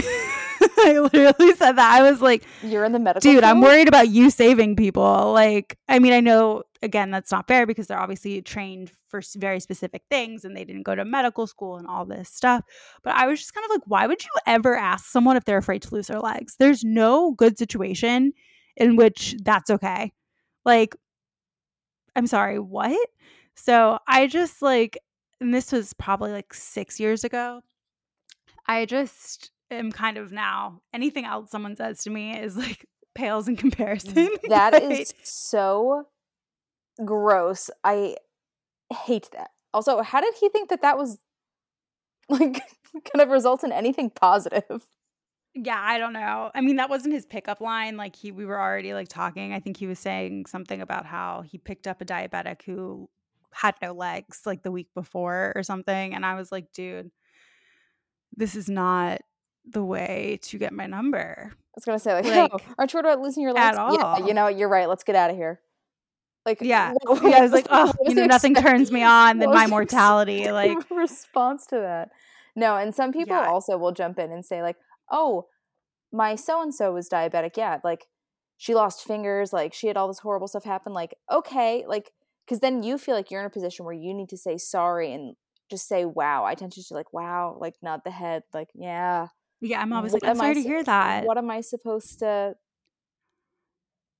I 0.76 0.98
literally 0.98 1.54
said 1.54 1.72
that. 1.72 1.92
I 1.92 2.02
was 2.08 2.20
like, 2.20 2.44
"You're 2.62 2.84
in 2.84 2.92
the 2.92 2.98
medical." 2.98 3.20
Dude, 3.20 3.42
field? 3.42 3.44
I'm 3.44 3.60
worried 3.60 3.88
about 3.88 4.08
you 4.08 4.30
saving 4.30 4.76
people. 4.76 5.32
Like, 5.32 5.78
I 5.88 5.98
mean, 5.98 6.12
I 6.12 6.20
know 6.20 6.62
again 6.82 7.10
that's 7.10 7.32
not 7.32 7.48
fair 7.48 7.66
because 7.66 7.86
they're 7.86 8.00
obviously 8.00 8.42
trained 8.42 8.92
for 9.08 9.22
very 9.36 9.60
specific 9.60 10.02
things 10.10 10.44
and 10.44 10.56
they 10.56 10.64
didn't 10.64 10.82
go 10.82 10.94
to 10.94 11.04
medical 11.04 11.46
school 11.46 11.76
and 11.76 11.86
all 11.86 12.04
this 12.04 12.28
stuff. 12.28 12.64
But 13.02 13.14
I 13.14 13.26
was 13.26 13.40
just 13.40 13.54
kind 13.54 13.64
of 13.64 13.70
like, 13.70 13.82
why 13.86 14.06
would 14.06 14.22
you 14.22 14.30
ever 14.46 14.76
ask 14.76 15.06
someone 15.06 15.36
if 15.36 15.44
they're 15.44 15.58
afraid 15.58 15.82
to 15.82 15.94
lose 15.94 16.08
their 16.08 16.20
legs? 16.20 16.56
There's 16.58 16.84
no 16.84 17.32
good 17.32 17.56
situation 17.56 18.32
in 18.76 18.96
which 18.96 19.36
that's 19.42 19.70
okay. 19.70 20.12
Like, 20.64 20.96
I'm 22.16 22.26
sorry, 22.26 22.58
what? 22.58 23.08
So 23.54 23.98
I 24.08 24.26
just 24.26 24.62
like, 24.62 24.98
and 25.40 25.52
this 25.52 25.72
was 25.72 25.92
probably 25.94 26.32
like 26.32 26.54
six 26.54 26.98
years 27.00 27.24
ago. 27.24 27.62
I 28.66 28.86
just 28.86 29.50
am 29.70 29.92
kind 29.92 30.16
of 30.16 30.32
now 30.32 30.80
anything 30.92 31.24
else 31.24 31.50
someone 31.50 31.76
says 31.76 32.02
to 32.04 32.10
me 32.10 32.38
is 32.38 32.56
like 32.56 32.86
pales 33.14 33.48
in 33.48 33.56
comparison. 33.56 34.28
That 34.48 34.82
is 34.82 35.12
so 35.22 36.06
gross. 37.04 37.70
I 37.82 38.16
hate 38.92 39.28
that. 39.32 39.50
Also, 39.72 40.02
how 40.02 40.20
did 40.20 40.34
he 40.34 40.48
think 40.48 40.70
that 40.70 40.82
that 40.82 40.96
was 40.96 41.18
like 42.28 42.62
kind 42.92 43.20
of 43.20 43.28
result 43.28 43.64
in 43.64 43.72
anything 43.72 44.10
positive? 44.10 44.84
Yeah, 45.54 45.80
I 45.80 45.98
don't 45.98 46.12
know. 46.12 46.50
I 46.54 46.60
mean, 46.60 46.76
that 46.76 46.90
wasn't 46.90 47.14
his 47.14 47.26
pickup 47.26 47.60
line. 47.60 47.96
Like 47.96 48.16
he 48.16 48.32
we 48.32 48.44
were 48.44 48.60
already 48.60 48.92
like 48.92 49.08
talking. 49.08 49.52
I 49.52 49.60
think 49.60 49.76
he 49.76 49.86
was 49.86 49.98
saying 49.98 50.46
something 50.46 50.80
about 50.80 51.06
how 51.06 51.42
he 51.42 51.58
picked 51.58 51.86
up 51.86 52.00
a 52.00 52.04
diabetic 52.04 52.62
who 52.62 53.08
had 53.52 53.74
no 53.80 53.92
legs 53.92 54.42
like 54.44 54.62
the 54.62 54.72
week 54.72 54.88
before 54.94 55.52
or 55.54 55.62
something 55.62 56.14
and 56.14 56.26
I 56.26 56.34
was 56.34 56.50
like, 56.50 56.72
dude, 56.72 57.10
this 58.36 58.56
is 58.56 58.68
not 58.68 59.20
the 59.64 59.84
way 59.84 60.38
to 60.42 60.58
get 60.58 60.72
my 60.72 60.86
number. 60.86 61.52
I 61.52 61.76
was 61.76 61.84
gonna 61.84 61.98
say 61.98 62.14
like, 62.14 62.24
like 62.24 62.50
oh, 62.52 62.74
aren't 62.78 62.92
you 62.92 62.98
worried 62.98 63.12
about 63.12 63.22
losing 63.22 63.42
your 63.42 63.52
legs? 63.52 63.76
At 63.76 63.78
all. 63.78 63.94
Yeah, 63.94 64.26
you 64.26 64.34
know, 64.34 64.48
you're 64.48 64.68
right. 64.68 64.88
Let's 64.88 65.04
get 65.04 65.16
out 65.16 65.30
of 65.30 65.36
here. 65.36 65.60
Like 66.44 66.60
yeah, 66.60 66.92
what, 67.04 67.22
yeah. 67.22 67.38
I 67.38 67.40
was 67.40 67.52
like, 67.52 67.66
oh, 67.70 67.92
you 68.04 68.14
know, 68.14 68.26
nothing 68.26 68.54
turns 68.54 68.90
me 68.92 69.02
on 69.02 69.38
than 69.40 69.50
my 69.50 69.66
mortality. 69.66 70.48
Like 70.52 70.78
response 70.90 71.66
to 71.66 71.76
that. 71.76 72.10
No, 72.54 72.76
and 72.76 72.94
some 72.94 73.12
people 73.12 73.36
yeah. 73.36 73.48
also 73.48 73.76
will 73.76 73.92
jump 73.92 74.18
in 74.18 74.30
and 74.30 74.44
say 74.44 74.62
like, 74.62 74.76
oh, 75.10 75.46
my 76.12 76.34
so 76.34 76.62
and 76.62 76.74
so 76.74 76.92
was 76.92 77.08
diabetic. 77.08 77.56
Yeah, 77.56 77.78
like 77.84 78.06
she 78.56 78.74
lost 78.74 79.04
fingers. 79.04 79.52
Like 79.52 79.74
she 79.74 79.88
had 79.88 79.96
all 79.96 80.08
this 80.08 80.20
horrible 80.20 80.48
stuff 80.48 80.64
happen. 80.64 80.92
Like 80.92 81.14
okay, 81.32 81.84
like 81.86 82.10
because 82.46 82.60
then 82.60 82.82
you 82.82 82.98
feel 82.98 83.14
like 83.14 83.30
you're 83.30 83.40
in 83.40 83.46
a 83.46 83.50
position 83.50 83.84
where 83.84 83.94
you 83.94 84.14
need 84.14 84.28
to 84.30 84.36
say 84.36 84.56
sorry 84.58 85.12
and 85.12 85.34
just 85.70 85.88
say 85.88 86.04
wow. 86.04 86.44
I 86.44 86.54
tend 86.54 86.72
to 86.72 86.80
just 86.80 86.92
like 86.92 87.12
wow, 87.12 87.56
like 87.60 87.74
nod 87.82 88.00
the 88.04 88.10
head, 88.10 88.42
like 88.52 88.68
yeah. 88.74 89.28
Yeah, 89.60 89.80
I'm 89.80 89.92
always 89.92 90.12
what 90.12 90.22
like, 90.22 90.30
I'm 90.30 90.36
sorry 90.36 90.50
I, 90.50 90.54
to 90.54 90.62
hear 90.62 90.84
that. 90.84 91.24
What 91.24 91.38
am 91.38 91.50
I 91.50 91.62
supposed 91.62 92.18
to 92.18 92.54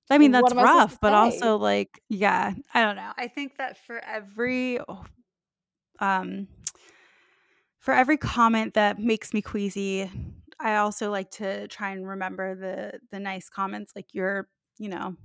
I 0.09 0.17
mean, 0.17 0.31
that's 0.31 0.53
rough, 0.53 0.99
but 1.01 1.13
also 1.13 1.57
like, 1.57 2.01
yeah, 2.09 2.53
I 2.73 2.83
don't 2.83 2.95
know. 2.95 3.11
I 3.17 3.27
think 3.27 3.57
that 3.57 3.77
for 3.85 3.99
every, 3.99 4.79
oh, 4.87 5.03
um, 5.99 6.47
for 7.79 7.93
every 7.93 8.17
comment 8.17 8.75
that 8.75 8.99
makes 8.99 9.33
me 9.33 9.41
queasy, 9.41 10.11
I 10.59 10.77
also 10.77 11.11
like 11.11 11.31
to 11.31 11.67
try 11.67 11.91
and 11.91 12.07
remember 12.07 12.55
the 12.55 12.99
the 13.11 13.19
nice 13.19 13.49
comments, 13.49 13.93
like 13.95 14.13
you're, 14.13 14.47
you 14.77 14.89
know, 14.89 15.15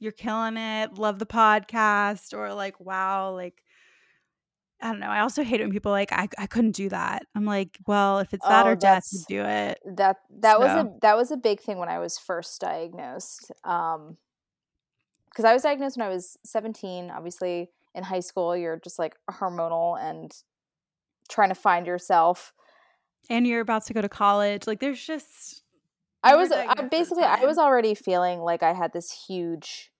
you're 0.00 0.12
killing 0.12 0.56
it, 0.56 0.98
love 0.98 1.18
the 1.18 1.26
podcast, 1.26 2.32
or 2.36 2.52
like, 2.54 2.80
wow, 2.80 3.32
like 3.32 3.62
I 4.82 4.88
don't 4.90 4.98
know. 4.98 5.06
I 5.06 5.20
also 5.20 5.44
hate 5.44 5.60
it 5.60 5.64
when 5.64 5.72
people 5.72 5.92
like 5.92 6.12
I, 6.12 6.28
I 6.36 6.46
couldn't 6.46 6.72
do 6.74 6.88
that. 6.88 7.24
I'm 7.36 7.44
like, 7.44 7.78
well, 7.86 8.18
if 8.18 8.34
it's 8.34 8.46
that 8.46 8.66
oh, 8.66 8.70
or 8.70 8.76
death, 8.76 9.04
do 9.28 9.44
it. 9.44 9.78
That 9.96 10.16
that 10.40 10.54
so. 10.54 10.60
was 10.60 10.70
a 10.70 10.92
that 11.02 11.16
was 11.16 11.30
a 11.30 11.36
big 11.36 11.60
thing 11.60 11.78
when 11.78 11.88
I 11.88 12.00
was 12.00 12.18
first 12.18 12.60
diagnosed. 12.60 13.52
Um 13.64 14.16
because 15.30 15.44
I 15.46 15.54
was 15.54 15.62
diagnosed 15.62 15.96
when 15.96 16.06
I 16.06 16.10
was 16.10 16.36
17. 16.44 17.10
Obviously, 17.10 17.70
in 17.94 18.04
high 18.04 18.20
school, 18.20 18.56
you're 18.56 18.78
just 18.82 18.98
like 18.98 19.16
hormonal 19.30 19.98
and 19.98 20.30
trying 21.30 21.48
to 21.48 21.54
find 21.54 21.86
yourself. 21.86 22.52
And 23.30 23.46
you're 23.46 23.60
about 23.60 23.86
to 23.86 23.94
go 23.94 24.02
to 24.02 24.08
college. 24.08 24.66
Like 24.66 24.80
there's 24.80 25.04
just 25.04 25.62
I 26.22 26.36
was 26.36 26.52
I, 26.52 26.74
basically 26.82 27.24
I 27.24 27.44
was 27.44 27.58
already 27.58 27.94
feeling 27.94 28.40
like 28.40 28.62
I 28.62 28.74
had 28.74 28.92
this 28.92 29.24
huge 29.26 29.90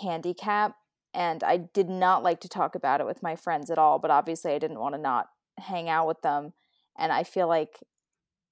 handicap 0.00 0.76
and 1.14 1.42
I 1.42 1.56
did 1.56 1.88
not 1.88 2.22
like 2.22 2.40
to 2.40 2.48
talk 2.48 2.74
about 2.74 3.00
it 3.00 3.06
with 3.06 3.22
my 3.22 3.34
friends 3.36 3.70
at 3.70 3.78
all, 3.78 3.98
but 3.98 4.10
obviously 4.10 4.52
I 4.52 4.58
didn't 4.58 4.80
want 4.80 4.94
to 4.94 5.00
not 5.00 5.28
hang 5.58 5.88
out 5.88 6.06
with 6.06 6.20
them 6.22 6.52
and 6.98 7.12
I 7.12 7.24
feel 7.24 7.48
like 7.48 7.80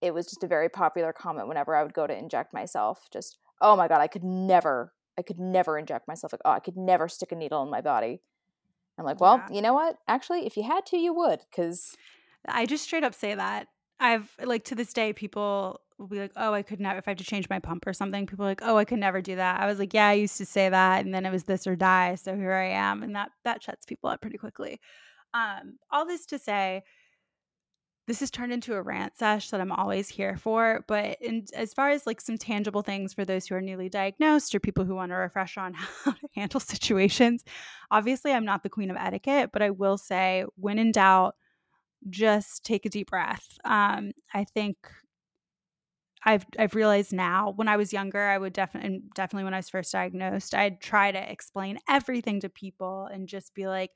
it 0.01 0.13
was 0.13 0.27
just 0.27 0.45
a 0.45 0.49
very 0.49 0.69
popular 0.69 1.13
comment 1.13 1.49
whenever 1.49 1.75
I 1.75 1.83
would 1.83 1.95
go 1.95 2.07
to 2.07 2.17
inject 2.17 2.53
myself. 2.53 3.07
Just, 3.13 3.39
oh 3.61 3.77
my 3.77 3.89
God, 3.89 4.01
I 4.01 4.07
could 4.07 4.25
never, 4.25 4.93
I 5.19 5.23
could 5.23 5.39
never 5.39 5.79
inject 5.79 6.07
myself. 6.07 6.33
Like, 6.33 6.43
oh, 6.45 6.51
I 6.51 6.61
could 6.61 6.77
never 6.77 7.09
stick 7.09 7.33
a 7.33 7.35
needle 7.35 7.63
in 7.63 7.71
my 7.71 7.81
body. 7.81 8.21
I'm 8.99 9.05
like, 9.05 9.21
well, 9.21 9.43
yeah. 9.49 9.57
you 9.57 9.63
know 9.63 9.73
what? 9.73 9.97
Actually, 10.07 10.47
if 10.47 10.57
you 10.57 10.63
had 10.63 10.87
to, 10.87 10.99
you 10.99 11.15
would, 11.15 11.41
because 11.51 11.97
I 12.49 12.67
just 12.67 12.85
straight 12.85 13.05
up 13.05 13.15
say 13.15 13.35
that. 13.35 13.69
I've 14.01 14.31
like 14.43 14.65
to 14.65 14.75
this 14.75 14.93
day, 14.93 15.13
people 15.13 15.81
will 15.99 16.09
be 16.09 16.19
like, 16.19 16.33
"Oh, 16.37 16.53
I 16.53 16.63
could 16.63 16.81
never 16.81 16.99
if 16.99 17.09
I 17.09 17.13
have 17.13 17.19
to 17.19 17.25
change 17.25 17.49
my 17.49 17.59
pump 17.59 17.87
or 17.87 17.93
something." 17.93 18.27
People 18.27 18.45
are 18.45 18.49
like, 18.49 18.63
"Oh, 18.63 18.77
I 18.77 18.85
could 18.85 18.99
never 18.99 19.23
do 19.23 19.37
that." 19.37 19.61
I 19.61 19.67
was 19.67 19.79
like, 19.79 19.95
"Yeah, 19.95 20.09
I 20.09 20.15
used 20.15 20.37
to 20.39 20.47
say 20.47 20.69
that, 20.69 21.05
and 21.05 21.15
then 21.15 21.27
it 21.27 21.33
was 21.33 21.45
this 21.45 21.67
or 21.67 21.77
die." 21.77 22.17
So 22.17 22.37
here 22.37 22.53
I 22.53 22.67
am, 22.71 23.03
and 23.03 23.15
that 23.17 23.31
that 23.45 23.63
shuts 23.63 23.87
people 23.87 24.11
up 24.11 24.21
pretty 24.21 24.39
quickly. 24.39 24.81
Um, 25.35 25.79
all 25.91 26.07
this 26.07 26.27
to 26.27 26.39
say, 26.39 26.85
this 28.07 28.21
has 28.21 28.31
turned 28.31 28.53
into 28.53 28.75
a 28.75 28.83
rant 28.83 29.17
sesh 29.17 29.51
that 29.51 29.61
I'm 29.61 29.73
always 29.73 30.09
here 30.09 30.37
for. 30.37 30.85
But 30.87 31.17
in, 31.21 31.47
as 31.55 31.73
far 31.73 31.91
as 31.91 32.07
like 32.07 32.21
some 32.21 32.37
tangible 32.37 32.83
things 32.83 33.15
for 33.15 33.25
those 33.25 33.47
who 33.47 33.55
are 33.55 33.61
newly 33.63 33.89
diagnosed 33.89 34.55
or 34.55 34.61
people 34.61 34.85
who 34.85 34.95
want 34.95 35.11
to 35.11 35.17
refresh 35.17 35.57
on 35.57 35.75
how 36.05 36.13
to 36.13 36.29
handle 36.35 36.61
situations, 36.61 37.45
obviously 37.91 38.33
I'm 38.33 38.45
not 38.45 38.63
the 38.63 38.69
queen 38.69 38.91
of 38.91 38.97
etiquette, 38.97 39.51
but 39.53 39.63
I 39.63 39.71
will 39.71 39.97
say 39.97 40.45
when 40.57 40.79
in 40.79 40.93
doubt, 40.93 41.35
just 42.11 42.65
take 42.65 42.87
a 42.87 42.89
deep 42.91 43.11
breath. 43.11 43.59
Um, 43.65 44.13
I 44.33 44.45
think 44.45 44.77
I've 46.27 46.47
I've 46.59 46.75
realized 46.75 47.13
now 47.13 47.51
when 47.57 47.69
I 47.69 47.77
was 47.77 47.93
younger, 47.93 48.23
I 48.23 48.39
would 48.39 48.55
definitely 48.55 49.03
definitely 49.15 49.45
when 49.45 49.55
I 49.55 49.59
was 49.59 49.69
first 49.69 49.93
diagnosed, 49.93 50.55
I'd 50.55 50.81
try 50.81 51.13
to 51.13 51.31
explain 51.31 51.79
everything 51.89 52.41
to 52.41 52.49
people 52.49 53.07
and 53.07 53.29
just 53.29 53.55
be 53.55 53.67
like, 53.67 53.91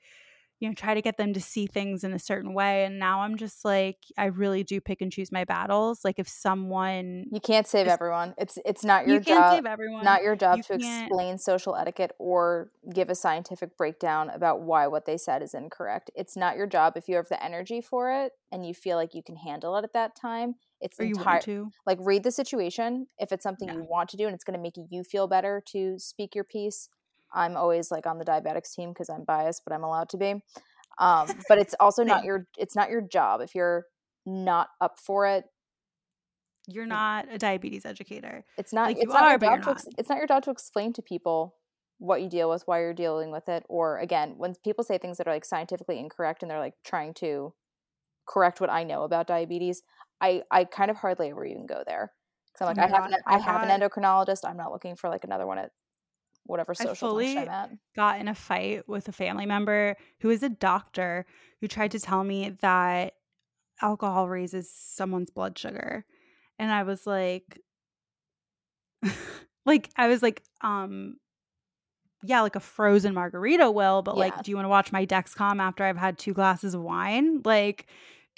you 0.60 0.68
know, 0.68 0.74
try 0.74 0.94
to 0.94 1.02
get 1.02 1.16
them 1.16 1.32
to 1.32 1.40
see 1.40 1.66
things 1.66 2.02
in 2.02 2.12
a 2.12 2.18
certain 2.18 2.52
way. 2.52 2.84
And 2.84 2.98
now 2.98 3.22
I'm 3.22 3.36
just 3.36 3.64
like, 3.64 3.98
I 4.16 4.26
really 4.26 4.64
do 4.64 4.80
pick 4.80 5.00
and 5.00 5.12
choose 5.12 5.30
my 5.30 5.44
battles. 5.44 6.00
Like 6.04 6.18
if 6.18 6.28
someone 6.28 7.26
You 7.30 7.40
can't 7.40 7.66
save 7.66 7.86
is, 7.86 7.92
everyone. 7.92 8.34
It's 8.36 8.58
it's 8.64 8.84
not 8.84 9.06
your 9.06 9.18
you 9.18 9.22
job. 9.22 9.54
Save 9.54 9.66
everyone. 9.66 10.04
Not 10.04 10.22
your 10.22 10.34
job 10.36 10.58
you 10.58 10.62
to 10.64 10.74
explain 10.74 11.38
social 11.38 11.76
etiquette 11.76 12.12
or 12.18 12.70
give 12.92 13.08
a 13.08 13.14
scientific 13.14 13.76
breakdown 13.76 14.30
about 14.30 14.62
why 14.62 14.86
what 14.88 15.06
they 15.06 15.16
said 15.16 15.42
is 15.42 15.54
incorrect. 15.54 16.10
It's 16.16 16.36
not 16.36 16.56
your 16.56 16.66
job 16.66 16.94
if 16.96 17.08
you 17.08 17.16
have 17.16 17.28
the 17.28 17.42
energy 17.42 17.80
for 17.80 18.10
it 18.10 18.32
and 18.50 18.66
you 18.66 18.74
feel 18.74 18.96
like 18.96 19.14
you 19.14 19.22
can 19.22 19.36
handle 19.36 19.76
it 19.76 19.84
at 19.84 19.92
that 19.92 20.16
time. 20.16 20.56
It's 20.80 20.98
entire 20.98 21.40
like 21.86 21.98
read 22.00 22.22
the 22.22 22.30
situation. 22.30 23.08
If 23.18 23.32
it's 23.32 23.42
something 23.42 23.68
you 23.68 23.84
want 23.88 24.08
to 24.10 24.16
do 24.16 24.26
and 24.26 24.34
it's 24.34 24.44
going 24.44 24.56
to 24.56 24.62
make 24.62 24.74
you 24.90 25.02
feel 25.02 25.26
better 25.26 25.62
to 25.72 25.98
speak 25.98 26.34
your 26.34 26.44
piece, 26.44 26.88
I'm 27.32 27.56
always 27.56 27.90
like 27.90 28.06
on 28.06 28.18
the 28.18 28.24
diabetics 28.24 28.74
team 28.74 28.90
because 28.90 29.08
I'm 29.08 29.24
biased, 29.24 29.62
but 29.66 29.74
I'm 29.74 29.84
allowed 29.84 30.08
to 30.10 30.16
be. 30.16 30.34
Um, 31.00 31.28
but 31.48 31.58
it's 31.58 31.76
also 31.78 32.02
not 32.02 32.24
your 32.24 32.48
it's 32.58 32.74
not 32.74 32.90
your 32.90 33.00
job 33.00 33.40
if 33.40 33.54
you're 33.54 33.84
not 34.26 34.68
up 34.80 34.98
for 34.98 35.28
it. 35.28 35.44
You're 36.66 36.86
not 36.86 37.26
a 37.32 37.38
diabetes 37.38 37.86
educator. 37.86 38.44
It's 38.56 38.72
not. 38.72 38.88
Like 38.88 38.96
it's 38.96 39.04
you 39.04 39.12
not 39.12 39.22
are, 39.22 39.30
your 39.30 39.38
but 39.38 39.46
job 39.46 39.54
you're 39.54 39.62
to, 39.62 39.70
not. 39.70 39.94
It's 39.96 40.08
not 40.08 40.18
your 40.18 40.26
job 40.26 40.42
to 40.42 40.50
explain 40.50 40.92
to 40.94 41.02
people 41.02 41.54
what 41.98 42.20
you 42.20 42.28
deal 42.28 42.50
with, 42.50 42.62
why 42.66 42.80
you're 42.80 42.94
dealing 42.94 43.30
with 43.30 43.48
it, 43.48 43.64
or 43.68 43.98
again, 43.98 44.34
when 44.36 44.54
people 44.64 44.84
say 44.84 44.98
things 44.98 45.18
that 45.18 45.26
are 45.26 45.32
like 45.32 45.44
scientifically 45.44 45.98
incorrect 45.98 46.42
and 46.42 46.50
they're 46.50 46.58
like 46.58 46.74
trying 46.84 47.14
to 47.14 47.54
correct 48.26 48.60
what 48.60 48.70
I 48.70 48.84
know 48.84 49.02
about 49.02 49.26
diabetes, 49.26 49.82
I 50.20 50.42
I 50.50 50.64
kind 50.64 50.90
of 50.90 50.96
hardly 50.96 51.30
ever 51.30 51.44
even 51.44 51.66
go 51.66 51.82
there. 51.86 52.12
So 52.56 52.66
I'm 52.66 52.76
like, 52.76 52.90
oh 52.90 52.92
I 52.92 52.96
have 52.96 53.10
an, 53.12 53.16
I, 53.26 53.34
I 53.36 53.38
have 53.38 53.62
an 53.62 53.68
endocrinologist. 53.68 54.40
I'm 54.44 54.56
not 54.56 54.72
looking 54.72 54.96
for 54.96 55.08
like 55.08 55.24
another 55.24 55.46
one 55.46 55.58
at 55.58 55.70
whatever 56.48 56.74
social 56.74 56.90
I 56.90 56.94
fully 56.94 57.38
I'm 57.38 57.48
at. 57.48 57.70
got 57.94 58.20
in 58.20 58.28
a 58.28 58.34
fight 58.34 58.88
with 58.88 59.08
a 59.08 59.12
family 59.12 59.46
member 59.46 59.96
who 60.20 60.30
is 60.30 60.42
a 60.42 60.48
doctor 60.48 61.26
who 61.60 61.68
tried 61.68 61.92
to 61.92 62.00
tell 62.00 62.24
me 62.24 62.56
that 62.60 63.14
alcohol 63.82 64.28
raises 64.28 64.70
someone's 64.72 65.30
blood 65.30 65.58
sugar. 65.58 66.04
And 66.58 66.72
I 66.72 66.82
was 66.82 67.06
like 67.06 67.60
like 69.66 69.90
I 69.96 70.08
was 70.08 70.22
like 70.22 70.42
um 70.62 71.16
yeah, 72.24 72.40
like 72.40 72.56
a 72.56 72.60
frozen 72.60 73.14
margarita 73.14 73.70
will, 73.70 74.02
but 74.02 74.16
yeah. 74.16 74.20
like 74.20 74.42
do 74.42 74.50
you 74.50 74.56
want 74.56 74.64
to 74.64 74.70
watch 74.70 74.90
my 74.90 75.06
Dexcom 75.06 75.60
after 75.60 75.84
I've 75.84 75.96
had 75.96 76.18
two 76.18 76.32
glasses 76.32 76.74
of 76.74 76.82
wine? 76.82 77.42
Like 77.44 77.86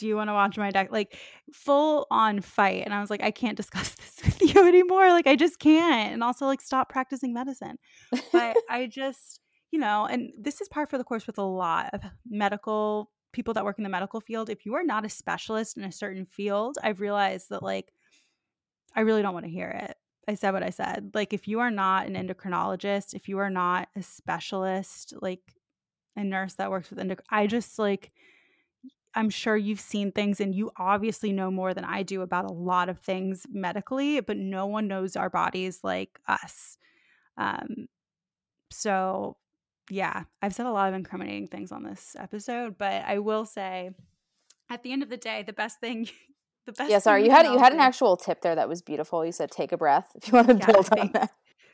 do 0.00 0.06
you 0.06 0.16
want 0.16 0.28
to 0.28 0.34
watch 0.34 0.56
my 0.56 0.70
deck 0.70 0.90
like 0.90 1.16
full 1.52 2.06
on 2.10 2.40
fight 2.40 2.82
and 2.84 2.94
i 2.94 3.00
was 3.00 3.10
like 3.10 3.22
i 3.22 3.30
can't 3.30 3.56
discuss 3.56 3.94
this 3.94 4.20
with 4.24 4.54
you 4.54 4.66
anymore 4.66 5.10
like 5.10 5.26
i 5.26 5.36
just 5.36 5.60
can't 5.60 6.12
and 6.12 6.24
also 6.24 6.46
like 6.46 6.60
stop 6.60 6.88
practicing 6.88 7.32
medicine. 7.32 7.76
But 8.32 8.56
i 8.68 8.86
just 8.86 9.40
you 9.70 9.78
know 9.78 10.06
and 10.06 10.30
this 10.40 10.60
is 10.60 10.68
par 10.68 10.86
for 10.86 10.98
the 10.98 11.04
course 11.04 11.26
with 11.26 11.38
a 11.38 11.42
lot 11.42 11.90
of 11.92 12.02
medical 12.28 13.10
people 13.32 13.54
that 13.54 13.64
work 13.64 13.78
in 13.78 13.84
the 13.84 13.90
medical 13.90 14.20
field 14.20 14.50
if 14.50 14.66
you 14.66 14.74
are 14.74 14.82
not 14.82 15.04
a 15.04 15.08
specialist 15.08 15.76
in 15.76 15.84
a 15.84 15.92
certain 15.92 16.26
field 16.26 16.78
i've 16.82 17.00
realized 17.00 17.50
that 17.50 17.62
like 17.62 17.92
i 18.96 19.02
really 19.02 19.22
don't 19.22 19.34
want 19.34 19.46
to 19.46 19.52
hear 19.52 19.68
it. 19.68 19.96
I 20.26 20.34
said 20.34 20.52
what 20.52 20.62
i 20.62 20.70
said 20.70 21.10
like 21.14 21.32
if 21.32 21.46
you 21.46 21.60
are 21.60 21.70
not 21.70 22.06
an 22.06 22.14
endocrinologist 22.14 23.14
if 23.14 23.28
you 23.28 23.38
are 23.38 23.50
not 23.50 23.88
a 23.94 24.02
specialist 24.02 25.14
like 25.20 25.42
a 26.16 26.24
nurse 26.24 26.54
that 26.54 26.70
works 26.70 26.90
with 26.90 26.98
endoc 26.98 27.20
i 27.30 27.46
just 27.46 27.78
like 27.78 28.10
I'm 29.14 29.30
sure 29.30 29.56
you've 29.56 29.80
seen 29.80 30.12
things 30.12 30.40
and 30.40 30.54
you 30.54 30.70
obviously 30.76 31.32
know 31.32 31.50
more 31.50 31.74
than 31.74 31.84
I 31.84 32.02
do 32.02 32.22
about 32.22 32.44
a 32.44 32.52
lot 32.52 32.88
of 32.88 32.98
things 33.00 33.46
medically, 33.50 34.20
but 34.20 34.36
no 34.36 34.66
one 34.66 34.86
knows 34.86 35.16
our 35.16 35.30
bodies 35.30 35.80
like 35.82 36.20
us. 36.28 36.78
Um, 37.36 37.88
so, 38.70 39.36
yeah, 39.90 40.24
I've 40.40 40.54
said 40.54 40.66
a 40.66 40.70
lot 40.70 40.88
of 40.88 40.94
incriminating 40.94 41.48
things 41.48 41.72
on 41.72 41.82
this 41.82 42.14
episode, 42.18 42.78
but 42.78 43.04
I 43.04 43.18
will 43.18 43.44
say 43.44 43.90
at 44.70 44.82
the 44.84 44.92
end 44.92 45.02
of 45.02 45.10
the 45.10 45.16
day, 45.16 45.42
the 45.42 45.52
best 45.52 45.80
thing. 45.80 46.08
The 46.66 46.72
best 46.72 46.90
yeah, 46.90 46.98
sorry, 46.98 47.24
you 47.24 47.30
had 47.30 47.46
you 47.46 47.58
had 47.58 47.72
an 47.72 47.80
actual 47.80 48.18
tip 48.18 48.42
there 48.42 48.54
that 48.54 48.68
was 48.68 48.82
beautiful. 48.82 49.24
You 49.24 49.32
said 49.32 49.50
take 49.50 49.72
a 49.72 49.78
breath 49.78 50.12
if 50.14 50.28
you 50.28 50.34
want 50.34 50.48
to 50.48 50.56
yeah, 50.56 50.66
build 50.66 50.88
on 50.92 51.10
that. 51.14 51.32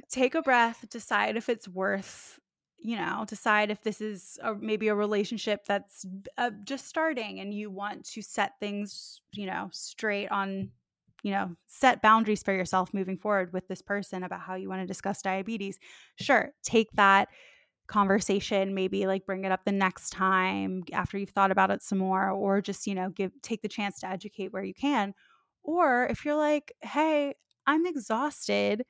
Take 0.09 0.37
a 0.37 0.43
breath, 0.43 0.87
decide 0.89 1.37
if 1.37 1.49
it's 1.49 1.67
worth 1.67 2.39
you 2.79 2.97
know 2.97 3.25
decide 3.27 3.71
if 3.71 3.83
this 3.83 4.01
is 4.01 4.39
a, 4.43 4.55
maybe 4.55 4.89
a 4.89 4.95
relationship 4.95 5.65
that's 5.67 6.07
uh, 6.39 6.51
just 6.65 6.87
starting 6.87 7.41
and 7.41 7.55
you 7.55 7.71
want 7.71 8.05
to 8.05 8.23
set 8.23 8.53
things 8.61 9.21
you 9.33 9.47
know 9.47 9.69
straight 9.73 10.29
on 10.29 10.71
you 11.23 11.31
know 11.31 11.57
set 11.67 12.03
boundaries 12.03 12.43
for 12.43 12.53
yourself 12.53 12.93
moving 12.93 13.17
forward 13.17 13.53
with 13.53 13.67
this 13.69 13.83
person 13.83 14.23
about 14.23 14.41
how 14.41 14.55
you 14.55 14.69
want 14.69 14.81
to 14.81 14.87
discuss 14.87 15.23
diabetes 15.23 15.79
sure 16.21 16.53
take 16.63 16.91
that 16.93 17.29
conversation 17.87 18.75
maybe 18.75 19.07
like 19.07 19.25
bring 19.27 19.45
it 19.45 19.53
up 19.53 19.65
the 19.65 19.73
next 19.73 20.11
time 20.11 20.83
after 20.93 21.17
you've 21.19 21.31
thought 21.31 21.53
about 21.53 21.71
it 21.71 21.83
some 21.83 21.99
more 21.99 22.31
or 22.31 22.61
just 22.61 22.87
you 22.87 22.95
know 22.95 23.11
give 23.11 23.31
take 23.43 23.63
the 23.63 23.69
chance 23.69 24.01
to 24.01 24.09
educate 24.09 24.53
where 24.53 24.65
you 24.65 24.75
can. 24.75 25.15
Or 25.63 26.07
if 26.07 26.25
you're 26.25 26.37
like 26.37 26.73
hey 26.83 27.35
i'm 27.67 27.87
exhausted 27.87 28.85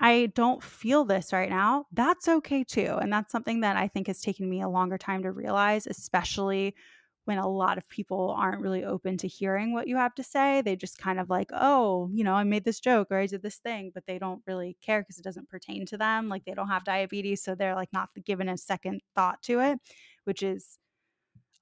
I 0.00 0.32
don't 0.34 0.62
feel 0.62 1.04
this 1.04 1.32
right 1.32 1.50
now, 1.50 1.86
that's 1.92 2.26
okay 2.26 2.64
too. 2.64 2.96
And 3.00 3.12
that's 3.12 3.30
something 3.30 3.60
that 3.60 3.76
I 3.76 3.88
think 3.88 4.06
has 4.06 4.20
taken 4.22 4.48
me 4.48 4.62
a 4.62 4.68
longer 4.68 4.96
time 4.96 5.22
to 5.24 5.30
realize, 5.32 5.86
especially 5.86 6.74
when 7.26 7.36
a 7.38 7.46
lot 7.46 7.76
of 7.76 7.88
people 7.88 8.34
aren't 8.36 8.62
really 8.62 8.82
open 8.82 9.18
to 9.18 9.28
hearing 9.28 9.72
what 9.72 9.86
you 9.86 9.96
have 9.96 10.14
to 10.14 10.22
say. 10.22 10.62
They 10.62 10.74
just 10.74 10.98
kind 10.98 11.20
of 11.20 11.28
like, 11.28 11.50
oh, 11.52 12.08
you 12.12 12.24
know, 12.24 12.32
I 12.32 12.44
made 12.44 12.64
this 12.64 12.80
joke 12.80 13.08
or 13.10 13.18
I 13.18 13.26
did 13.26 13.42
this 13.42 13.58
thing, 13.58 13.90
but 13.94 14.06
they 14.06 14.18
don't 14.18 14.42
really 14.46 14.76
care 14.82 15.02
because 15.02 15.18
it 15.18 15.24
doesn't 15.24 15.50
pertain 15.50 15.84
to 15.86 15.98
them. 15.98 16.28
Like 16.28 16.44
they 16.46 16.54
don't 16.54 16.68
have 16.68 16.84
diabetes. 16.84 17.42
So 17.42 17.54
they're 17.54 17.74
like 17.74 17.92
not 17.92 18.08
given 18.24 18.48
a 18.48 18.56
second 18.56 19.02
thought 19.14 19.42
to 19.42 19.60
it, 19.60 19.78
which 20.24 20.42
is 20.42 20.78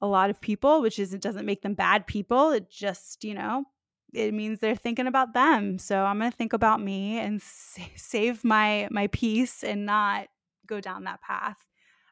a 0.01 0.07
lot 0.07 0.31
of 0.31 0.41
people, 0.41 0.81
which 0.81 0.99
is 1.01 1.13
it 1.13 1.21
doesn't 1.21 1.45
make 1.45 1.63
them 1.63 1.75
bad 1.75 2.07
people. 2.07 2.53
It 2.53 2.71
just, 2.71 3.25
you 3.25 3.35
know, 3.35 3.65
it 4.13 4.33
means 4.33 4.59
they're 4.59 4.77
thinking 4.77 5.07
about 5.07 5.35
them. 5.35 5.79
So 5.79 6.05
I'm 6.05 6.19
going 6.19 6.31
to 6.31 6.37
think 6.37 6.53
about 6.53 6.81
me 6.81 7.19
and 7.19 7.43
save 7.97 8.45
my 8.45 8.89
my 8.91 9.09
peace 9.09 9.63
and 9.63 9.87
not 9.87 10.29
go 10.67 10.81
down 10.81 11.05
that 11.05 11.23
path. 11.23 11.59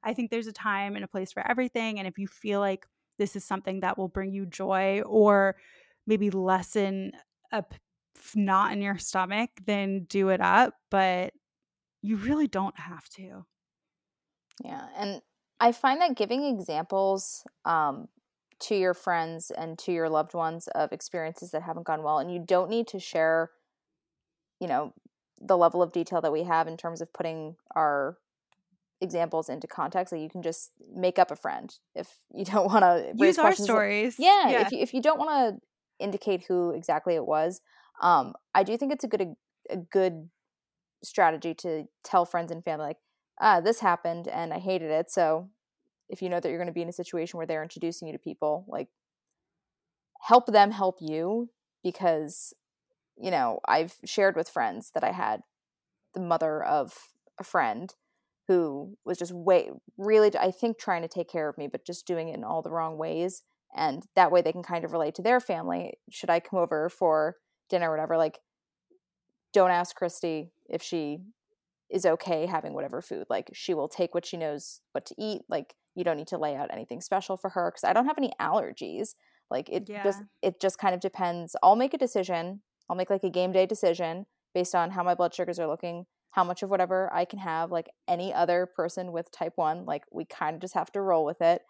I 0.02 0.14
think 0.14 0.30
there's 0.30 0.46
a 0.46 0.52
time 0.52 0.94
and 0.94 1.04
a 1.04 1.08
place 1.08 1.32
for 1.32 1.46
everything 1.48 1.98
and 1.98 2.06
if 2.06 2.18
you 2.18 2.26
feel 2.28 2.60
like 2.60 2.86
this 3.18 3.34
is 3.34 3.44
something 3.44 3.80
that 3.80 3.96
will 3.98 4.08
bring 4.08 4.32
you 4.32 4.46
joy 4.46 5.00
or 5.02 5.56
maybe 6.06 6.30
lessen 6.30 7.12
a 7.50 7.64
knot 8.34 8.72
in 8.72 8.82
your 8.82 8.98
stomach, 8.98 9.50
then 9.64 10.04
do 10.08 10.28
it 10.28 10.40
up, 10.40 10.74
but 10.90 11.32
you 12.02 12.16
really 12.16 12.46
don't 12.46 12.78
have 12.78 13.08
to. 13.10 13.44
Yeah, 14.64 14.86
and 14.96 15.20
I 15.60 15.72
find 15.72 16.00
that 16.00 16.16
giving 16.16 16.44
examples 16.44 17.44
um, 17.64 18.08
to 18.58 18.74
your 18.74 18.94
friends 18.94 19.50
and 19.50 19.78
to 19.78 19.92
your 19.92 20.08
loved 20.08 20.34
ones 20.34 20.68
of 20.68 20.92
experiences 20.92 21.50
that 21.50 21.62
haven't 21.62 21.86
gone 21.86 22.02
well 22.02 22.18
and 22.18 22.32
you 22.32 22.38
don't 22.38 22.70
need 22.70 22.86
to 22.86 22.98
share 22.98 23.50
you 24.60 24.66
know 24.66 24.92
the 25.40 25.56
level 25.56 25.82
of 25.82 25.92
detail 25.92 26.20
that 26.20 26.32
we 26.32 26.44
have 26.44 26.66
in 26.66 26.76
terms 26.76 27.00
of 27.00 27.12
putting 27.12 27.56
our 27.74 28.16
examples 29.00 29.48
into 29.48 29.66
context. 29.66 30.12
Like 30.12 30.22
you 30.22 30.30
can 30.30 30.42
just 30.42 30.72
make 30.94 31.18
up 31.18 31.30
a 31.30 31.36
friend 31.36 31.74
if 31.94 32.18
you 32.34 32.44
don't 32.52 32.66
want 32.66 32.84
to 32.84 33.12
use 33.16 33.38
our 33.38 33.54
stories. 33.54 34.18
Like, 34.18 34.26
yeah, 34.26 34.50
yeah, 34.50 34.60
if 34.62 34.72
you, 34.72 34.78
if 34.78 34.94
you 34.94 35.02
don't 35.02 35.18
want 35.18 35.30
to 35.60 36.04
indicate 36.04 36.44
who 36.46 36.70
exactly 36.70 37.14
it 37.14 37.26
was, 37.26 37.60
um, 38.00 38.34
I 38.54 38.62
do 38.62 38.76
think 38.76 38.92
it's 38.92 39.04
a 39.04 39.08
good 39.08 39.34
a 39.70 39.76
good 39.76 40.28
strategy 41.02 41.54
to 41.54 41.84
tell 42.04 42.24
friends 42.24 42.52
and 42.52 42.64
family 42.64 42.86
like, 42.86 42.98
ah, 43.40 43.60
this 43.60 43.80
happened 43.80 44.28
and 44.28 44.52
I 44.52 44.58
hated 44.58 44.90
it. 44.90 45.10
So 45.10 45.50
if 46.08 46.22
you 46.22 46.28
know 46.28 46.40
that 46.40 46.48
you're 46.48 46.58
going 46.58 46.68
to 46.68 46.72
be 46.72 46.82
in 46.82 46.88
a 46.88 46.92
situation 46.92 47.36
where 47.36 47.46
they're 47.46 47.62
introducing 47.62 48.08
you 48.08 48.12
to 48.12 48.18
people, 48.18 48.64
like 48.68 48.88
help 50.20 50.46
them 50.46 50.70
help 50.70 50.98
you 51.00 51.50
because 51.82 52.52
you 53.16 53.30
know 53.30 53.60
I've 53.66 53.94
shared 54.04 54.36
with 54.36 54.48
friends 54.48 54.90
that 54.94 55.04
I 55.04 55.12
had 55.12 55.42
the 56.14 56.20
mother 56.20 56.62
of 56.62 56.94
a 57.38 57.44
friend 57.44 57.94
who 58.48 58.96
was 59.04 59.18
just 59.18 59.32
way 59.32 59.70
really 59.98 60.30
I 60.38 60.50
think 60.50 60.78
trying 60.78 61.02
to 61.02 61.08
take 61.08 61.28
care 61.28 61.48
of 61.48 61.58
me 61.58 61.66
but 61.66 61.86
just 61.86 62.06
doing 62.06 62.28
it 62.28 62.36
in 62.36 62.44
all 62.44 62.62
the 62.62 62.70
wrong 62.70 62.96
ways 62.96 63.42
and 63.74 64.04
that 64.14 64.32
way 64.32 64.40
they 64.42 64.52
can 64.52 64.62
kind 64.62 64.84
of 64.84 64.92
relate 64.92 65.14
to 65.16 65.22
their 65.22 65.40
family. 65.40 65.94
Should 66.10 66.30
I 66.30 66.40
come 66.40 66.58
over 66.58 66.88
for 66.88 67.36
dinner 67.68 67.90
or 67.90 67.92
whatever? 67.92 68.16
Like 68.16 68.38
don't 69.52 69.70
ask 69.70 69.94
Christy 69.94 70.50
if 70.68 70.82
she 70.82 71.18
is 71.90 72.04
okay 72.04 72.46
having 72.46 72.72
whatever 72.74 73.00
food. 73.00 73.26
Like 73.30 73.50
she 73.52 73.74
will 73.74 73.88
take 73.88 74.14
what 74.14 74.26
she 74.26 74.36
knows 74.36 74.80
what 74.92 75.06
to 75.06 75.14
eat. 75.18 75.42
Like 75.48 75.74
you 75.96 76.04
don't 76.04 76.16
need 76.16 76.28
to 76.28 76.38
lay 76.38 76.54
out 76.54 76.70
anything 76.72 77.00
special 77.00 77.36
for 77.36 77.50
her 77.50 77.70
because 77.70 77.84
I 77.84 77.92
don't 77.92 78.06
have 78.06 78.18
any 78.18 78.32
allergies 78.40 79.14
like 79.50 79.68
it 79.68 79.88
yeah. 79.88 80.04
just 80.04 80.22
it 80.42 80.60
just 80.60 80.78
kind 80.78 80.94
of 80.94 81.00
depends 81.00 81.56
I'll 81.62 81.76
make 81.76 81.94
a 81.94 81.98
decision 81.98 82.60
I'll 82.88 82.96
make 82.96 83.10
like 83.10 83.24
a 83.24 83.30
game 83.30 83.52
day 83.52 83.66
decision 83.66 84.26
based 84.54 84.74
on 84.74 84.92
how 84.92 85.02
my 85.02 85.14
blood 85.14 85.34
sugars 85.34 85.58
are 85.58 85.66
looking 85.66 86.06
how 86.36 86.44
much 86.44 86.62
of 86.62 86.68
whatever 86.68 87.10
I 87.14 87.24
can 87.24 87.38
have, 87.38 87.72
like 87.72 87.88
any 88.06 88.32
other 88.32 88.66
person 88.66 89.10
with 89.10 89.32
type 89.32 89.54
1. 89.56 89.86
Like 89.86 90.04
we 90.12 90.26
kind 90.26 90.54
of 90.54 90.60
just 90.60 90.74
have 90.74 90.92
to 90.92 91.00
roll 91.00 91.24
with 91.24 91.40
it. 91.40 91.62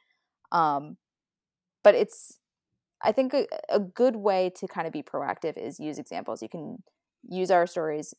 Um, 0.51 0.97
but 1.85 1.95
it's, 1.95 2.41
I 3.01 3.12
think 3.12 3.33
a, 3.33 3.47
a 3.69 3.79
good 3.79 4.17
way 4.17 4.51
to 4.57 4.67
kind 4.67 4.89
of 4.89 4.93
be 4.93 5.05
proactive 5.05 5.57
is 5.57 5.79
use 5.79 6.01
examples. 6.01 6.43
You 6.43 6.49
can 6.49 6.83
use 7.23 7.53
our 7.53 7.69
stories 7.69 8.12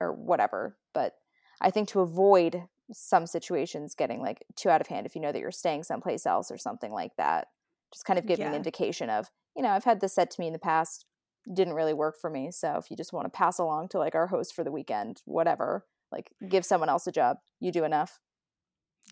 or 0.00 0.12
whatever, 0.12 0.76
but 0.92 1.12
I 1.60 1.70
think 1.70 1.88
to 1.90 2.00
avoid 2.00 2.64
some 2.92 3.26
situations 3.26 3.94
getting 3.94 4.20
like 4.20 4.44
too 4.56 4.70
out 4.70 4.80
of 4.80 4.86
hand 4.86 5.06
if 5.06 5.14
you 5.14 5.20
know 5.20 5.32
that 5.32 5.40
you're 5.40 5.50
staying 5.50 5.82
someplace 5.82 6.26
else 6.26 6.50
or 6.50 6.58
something 6.58 6.92
like 6.92 7.16
that, 7.16 7.48
just 7.92 8.04
kind 8.04 8.18
of 8.18 8.26
give 8.26 8.38
yeah. 8.38 8.48
an 8.48 8.54
indication 8.54 9.10
of, 9.10 9.30
you 9.56 9.62
know, 9.62 9.70
I've 9.70 9.84
had 9.84 10.00
this 10.00 10.14
said 10.14 10.30
to 10.32 10.40
me 10.40 10.46
in 10.46 10.52
the 10.52 10.58
past 10.58 11.06
didn't 11.52 11.74
really 11.74 11.94
work 11.94 12.16
for 12.20 12.28
me. 12.28 12.50
So 12.50 12.76
if 12.76 12.90
you 12.90 12.96
just 12.96 13.12
want 13.12 13.26
to 13.26 13.36
pass 13.36 13.58
along 13.58 13.88
to 13.88 13.98
like 13.98 14.14
our 14.14 14.26
host 14.26 14.54
for 14.54 14.64
the 14.64 14.72
weekend, 14.72 15.22
whatever, 15.24 15.86
like 16.10 16.30
give 16.48 16.64
someone 16.64 16.88
else 16.88 17.06
a 17.06 17.12
job, 17.12 17.38
you 17.60 17.70
do 17.70 17.84
enough. 17.84 18.18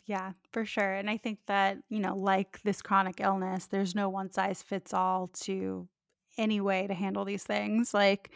Yeah, 0.07 0.33
for 0.53 0.65
sure. 0.65 0.93
And 0.95 1.09
I 1.09 1.17
think 1.17 1.39
that, 1.47 1.79
you 1.89 2.01
know, 2.01 2.17
like 2.17 2.61
this 2.63 2.83
chronic 2.83 3.21
illness, 3.21 3.67
there's 3.67 3.95
no 3.95 4.09
one 4.09 4.33
size 4.33 4.63
fits 4.63 4.93
all 4.93 5.29
to 5.43 5.89
any 6.37 6.61
way 6.61 6.87
to 6.87 6.95
handle 6.95 7.25
these 7.25 7.45
things. 7.45 7.95
Like 7.95 8.33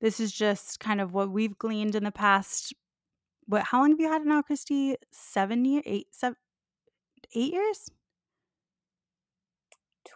this 0.00 0.20
is 0.20 0.32
just 0.32 0.80
kind 0.80 1.00
of 1.00 1.14
what 1.14 1.30
we've 1.30 1.58
gleaned 1.58 1.94
in 1.94 2.04
the 2.04 2.12
past. 2.12 2.74
What 3.48 3.64
how 3.64 3.80
long 3.80 3.90
have 3.90 4.00
you 4.00 4.08
had 4.08 4.22
it 4.22 4.28
now, 4.28 4.42
Christy? 4.42 4.96
Seven 5.10 5.64
years, 5.64 5.82
eight, 5.86 6.08
seven, 6.12 6.36
eight 7.34 7.52
years? 7.52 7.90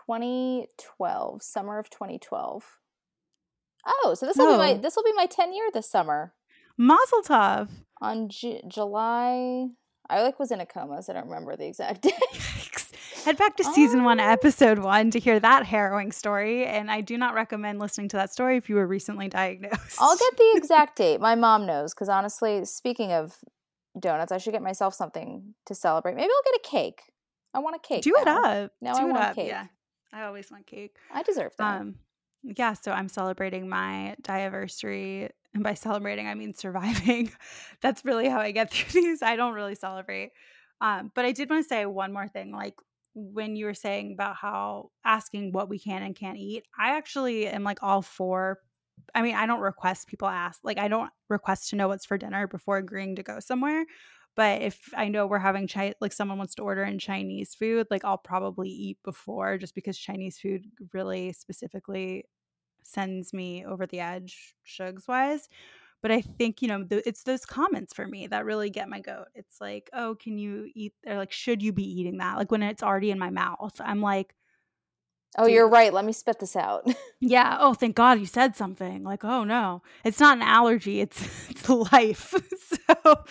2012, 0.07 1.43
summer 1.43 1.79
of 1.79 1.89
2012. 1.89 2.65
Oh, 3.87 4.15
so 4.15 4.27
this 4.27 4.37
will 4.37 4.49
oh. 4.49 4.53
be 4.53 4.59
my 4.59 4.75
this 4.75 4.97
will 4.97 5.03
be 5.03 5.15
my 5.15 5.27
10 5.27 5.55
year 5.55 5.71
this 5.73 5.91
summer. 5.91 6.35
Mazel 6.77 7.23
tov. 7.23 7.69
On 8.03 8.29
J- 8.29 8.63
July 8.69 9.69
I 10.11 10.23
like 10.23 10.39
was 10.39 10.51
in 10.51 10.61
a 10.61 10.67
coma, 10.67 11.03
so 11.03 11.13
I 11.13 11.17
don't 11.17 11.29
remember 11.29 11.57
the 11.57 11.67
exact 11.67 12.03
date. 12.03 12.13
Head 13.25 13.39
back 13.39 13.57
to 13.59 13.65
season 13.65 14.01
oh. 14.01 14.05
one, 14.05 14.19
episode 14.19 14.81
one, 14.81 15.13
to 15.13 15.21
hear 15.21 15.39
that 15.39 15.65
harrowing 15.65 16.11
story. 16.11 16.67
And 16.67 16.91
I 16.91 17.01
do 17.01 17.17
not 17.17 17.35
recommend 17.35 17.79
listening 17.79 18.09
to 18.09 18.17
that 18.17 18.33
story 18.33 18.57
if 18.57 18.69
you 18.69 18.75
were 18.75 18.87
recently 18.87 19.29
diagnosed. 19.29 19.97
I'll 20.01 20.17
get 20.17 20.37
the 20.37 20.53
exact 20.57 20.97
date. 20.97 21.21
My 21.21 21.37
mom 21.37 21.65
knows, 21.65 21.95
because 21.95 22.09
honestly, 22.09 22.65
speaking 22.65 23.13
of 23.13 23.37
donuts, 23.99 24.33
I 24.33 24.39
should 24.39 24.53
get 24.53 24.63
myself 24.63 24.95
something 24.95 25.55
to 25.67 25.75
celebrate. 25.75 26.17
Maybe 26.17 26.31
I'll 26.35 26.53
get 26.53 26.67
a 26.67 26.69
cake. 26.69 27.03
I 27.55 27.61
want 27.61 27.77
a 27.77 27.79
cake. 27.79 28.03
Do 28.03 28.13
now. 28.17 28.23
it 28.23 28.29
up. 28.29 28.73
Now 28.81 28.95
do 28.95 29.01
I 29.01 29.05
want 29.05 29.19
up. 29.19 29.35
cake. 29.37 29.49
Yeah, 29.49 29.67
I 30.13 30.25
always 30.25 30.51
want 30.51 30.67
cake. 30.67 30.97
I 31.13 31.23
deserve 31.23 31.53
that. 31.59 31.81
Um, 31.81 31.97
yeah, 32.43 32.73
so 32.73 32.91
I'm 32.91 33.09
celebrating 33.09 33.69
my 33.69 34.17
anniversary. 34.27 35.29
And 35.55 35.63
by 35.63 35.75
celebrating, 35.75 36.27
I 36.27 36.35
mean 36.35 36.55
surviving. 36.55 37.31
That's 37.83 38.05
really 38.05 38.29
how 38.29 38.41
I 38.41 38.51
get 38.51 38.73
through 38.73 39.01
these. 39.03 39.23
I 39.23 39.37
don't 39.37 39.55
really 39.55 39.77
celebrate. 39.77 40.33
Um, 40.81 41.13
but 41.15 41.25
I 41.25 41.31
did 41.31 41.49
want 41.49 41.65
to 41.65 41.69
say 41.69 41.87
one 41.87 42.13
more 42.13 42.27
thing. 42.27 42.51
Like 42.51 42.75
when 43.15 43.57
you 43.57 43.67
were 43.67 43.75
saying 43.75 44.13
about 44.13 44.37
how 44.37 44.91
asking 45.05 45.53
what 45.53 45.69
we 45.69 45.79
can 45.79 46.03
and 46.03 46.17
can't 46.17 46.39
eat, 46.39 46.65
I 46.79 46.97
actually 46.97 47.47
am 47.47 47.65
like 47.65 47.83
all 47.83 48.03
for. 48.03 48.59
I 49.15 49.23
mean, 49.23 49.35
I 49.35 49.47
don't 49.47 49.61
request 49.61 50.09
people 50.09 50.29
ask. 50.29 50.61
Like, 50.63 50.79
I 50.79 50.89
don't 50.89 51.11
request 51.29 51.71
to 51.71 51.77
know 51.77 51.89
what's 51.89 52.07
for 52.07 52.19
dinner 52.19 52.47
before 52.47 52.77
agreeing 52.79 53.17
to 53.17 53.23
go 53.23 53.41
somewhere. 53.41 53.85
But 54.35 54.63
if 54.63 54.89
I 54.97 55.09
know 55.09 55.27
we're 55.27 55.39
having 55.39 55.69
Chi- 55.69 55.95
like 56.01 56.13
someone 56.13 56.39
wants 56.39 56.55
to 56.55 56.63
order 56.63 56.85
in 56.85 56.99
Chinese 56.99 57.55
food, 57.55 57.87
like 57.91 58.05
I'll 58.05 58.19
probably 58.19 58.71
eat 58.71 58.99
before 59.05 59.59
just 59.59 59.75
because 59.75 59.99
Chinese 59.99 60.39
food 60.39 60.65
really 60.93 61.33
specifically 61.33 62.25
sends 62.83 63.33
me 63.33 63.65
over 63.65 63.87
the 63.87 64.01
edge 64.01 64.55
shugs 64.67 65.07
wise. 65.07 65.49
But 66.03 66.11
I 66.11 66.21
think, 66.21 66.61
you 66.61 66.69
know, 66.69 66.83
the, 66.83 67.07
it's 67.09 67.23
those 67.23 67.45
comments 67.45 67.95
for 67.95 68.07
me 68.07 68.27
that 68.27 68.45
really 68.45 68.71
get 68.71 68.89
my 68.89 69.01
goat. 69.01 69.27
It's 69.35 69.61
like, 69.61 69.89
oh, 69.93 70.17
can 70.17 70.37
you 70.37 70.69
eat? 70.75 70.93
Or 71.07 71.17
like, 71.17 71.33
should 71.33 71.63
you 71.63 71.73
be 71.73 71.85
eating 71.85 72.19
that? 72.19 72.37
Like 72.37 72.51
when 72.51 72.63
it's 72.63 72.83
already 72.83 73.11
in 73.11 73.19
my 73.19 73.31
mouth, 73.31 73.81
I'm 73.81 74.01
like, 74.01 74.35
Oh, 75.39 75.47
you're 75.47 75.69
right. 75.69 75.93
Let 75.93 76.05
me 76.05 76.13
spit 76.13 76.41
this 76.41 76.57
out. 76.57 76.87
yeah. 77.21 77.57
Oh, 77.59 77.73
thank 77.73 77.97
God 77.97 78.21
you 78.21 78.27
said 78.27 78.55
something. 78.55 79.03
Like, 79.03 79.25
oh 79.25 79.45
no, 79.45 79.83
it's 80.05 80.21
not 80.21 80.37
an 80.37 80.43
allergy. 80.43 81.01
It's 81.01 81.23
it's 81.51 81.69
life. 81.69 82.35
so, 82.69 83.25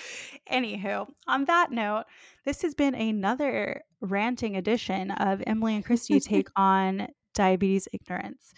anywho, 0.51 1.07
on 1.27 1.45
that 1.45 1.71
note, 1.71 2.05
this 2.43 2.63
has 2.63 2.73
been 2.73 2.95
another 2.95 3.83
ranting 3.99 4.57
edition 4.57 5.11
of 5.11 5.43
Emily 5.45 5.75
and 5.75 5.85
Christy 5.85 6.19
take 6.19 6.49
on 6.55 7.07
diabetes 7.35 7.87
ignorance. 7.93 8.53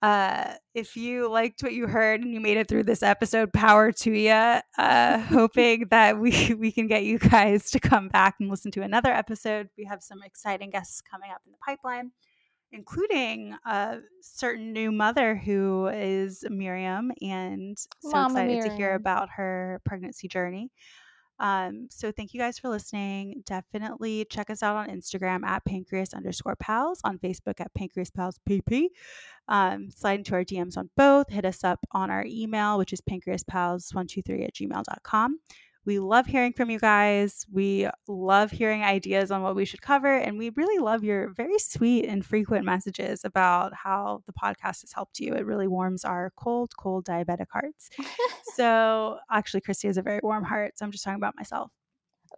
Uh, 0.00 0.54
if 0.74 0.96
you 0.96 1.28
liked 1.28 1.62
what 1.62 1.72
you 1.72 1.86
heard 1.86 2.22
and 2.22 2.32
you 2.32 2.40
made 2.40 2.56
it 2.56 2.68
through 2.68 2.84
this 2.84 3.02
episode, 3.02 3.52
power 3.52 3.90
to 3.90 4.12
you. 4.12 4.60
Uh, 4.78 5.18
hoping 5.30 5.86
that 5.90 6.18
we 6.18 6.54
we 6.58 6.70
can 6.70 6.86
get 6.86 7.04
you 7.04 7.18
guys 7.18 7.70
to 7.70 7.80
come 7.80 8.08
back 8.08 8.36
and 8.40 8.48
listen 8.48 8.70
to 8.72 8.82
another 8.82 9.10
episode. 9.10 9.68
We 9.76 9.84
have 9.84 10.02
some 10.02 10.22
exciting 10.22 10.70
guests 10.70 11.02
coming 11.10 11.30
up 11.30 11.42
in 11.46 11.52
the 11.52 11.58
pipeline 11.64 12.12
including 12.72 13.56
a 13.64 13.98
certain 14.20 14.72
new 14.72 14.92
mother 14.92 15.34
who 15.34 15.88
is 15.88 16.44
Miriam, 16.50 17.10
and 17.22 17.78
so 17.78 18.10
Mama 18.10 18.40
excited 18.40 18.48
Miriam. 18.48 18.68
to 18.68 18.76
hear 18.76 18.94
about 18.94 19.28
her 19.36 19.80
pregnancy 19.84 20.28
journey. 20.28 20.70
Um, 21.40 21.88
so 21.90 22.10
thank 22.10 22.34
you 22.34 22.40
guys 22.40 22.58
for 22.58 22.68
listening. 22.68 23.42
Definitely 23.46 24.26
check 24.30 24.50
us 24.50 24.62
out 24.62 24.76
on 24.76 24.88
Instagram 24.88 25.44
at 25.44 25.64
pancreas 25.64 26.14
underscore 26.14 26.56
pals, 26.56 27.00
on 27.04 27.18
Facebook 27.18 27.60
at 27.60 27.72
pancreas 27.74 28.10
pals 28.10 28.40
pp. 28.48 28.88
Um, 29.48 29.90
slide 29.90 30.20
into 30.20 30.34
our 30.34 30.44
DMs 30.44 30.76
on 30.76 30.90
both. 30.96 31.30
Hit 31.30 31.44
us 31.44 31.64
up 31.64 31.80
on 31.92 32.10
our 32.10 32.24
email, 32.26 32.78
which 32.78 32.92
is 32.92 33.00
pancreaspals123 33.00 34.44
at 34.44 34.54
gmail.com. 34.54 35.38
We 35.88 36.00
love 36.00 36.26
hearing 36.26 36.52
from 36.52 36.68
you 36.68 36.78
guys. 36.78 37.46
We 37.50 37.88
love 38.08 38.50
hearing 38.50 38.82
ideas 38.82 39.30
on 39.30 39.40
what 39.40 39.56
we 39.56 39.64
should 39.64 39.80
cover. 39.80 40.14
And 40.14 40.36
we 40.36 40.50
really 40.50 40.78
love 40.78 41.02
your 41.02 41.30
very 41.30 41.58
sweet 41.58 42.04
and 42.04 42.22
frequent 42.22 42.66
messages 42.66 43.24
about 43.24 43.72
how 43.72 44.22
the 44.26 44.34
podcast 44.34 44.82
has 44.82 44.92
helped 44.94 45.18
you. 45.18 45.32
It 45.32 45.46
really 45.46 45.66
warms 45.66 46.04
our 46.04 46.30
cold, 46.36 46.76
cold 46.76 47.06
diabetic 47.06 47.46
hearts. 47.50 47.88
so, 48.54 49.16
actually, 49.30 49.62
Christy 49.62 49.88
has 49.88 49.96
a 49.96 50.02
very 50.02 50.20
warm 50.22 50.44
heart. 50.44 50.76
So, 50.76 50.84
I'm 50.84 50.92
just 50.92 51.04
talking 51.04 51.16
about 51.16 51.36
myself. 51.36 51.72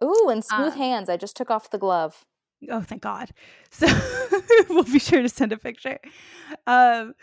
Ooh, 0.01 0.29
and 0.29 0.45
smooth 0.45 0.71
um, 0.71 0.77
hands. 0.77 1.09
I 1.09 1.17
just 1.17 1.35
took 1.35 1.51
off 1.51 1.71
the 1.71 1.77
glove. 1.77 2.23
Oh, 2.69 2.79
thank 2.79 3.01
God. 3.01 3.31
So, 3.69 3.85
we'll 4.69 4.83
be 4.83 4.99
sure 4.99 5.21
to 5.21 5.27
send 5.27 5.51
a 5.51 5.57
picture. 5.57 5.99
Um, 6.67 7.15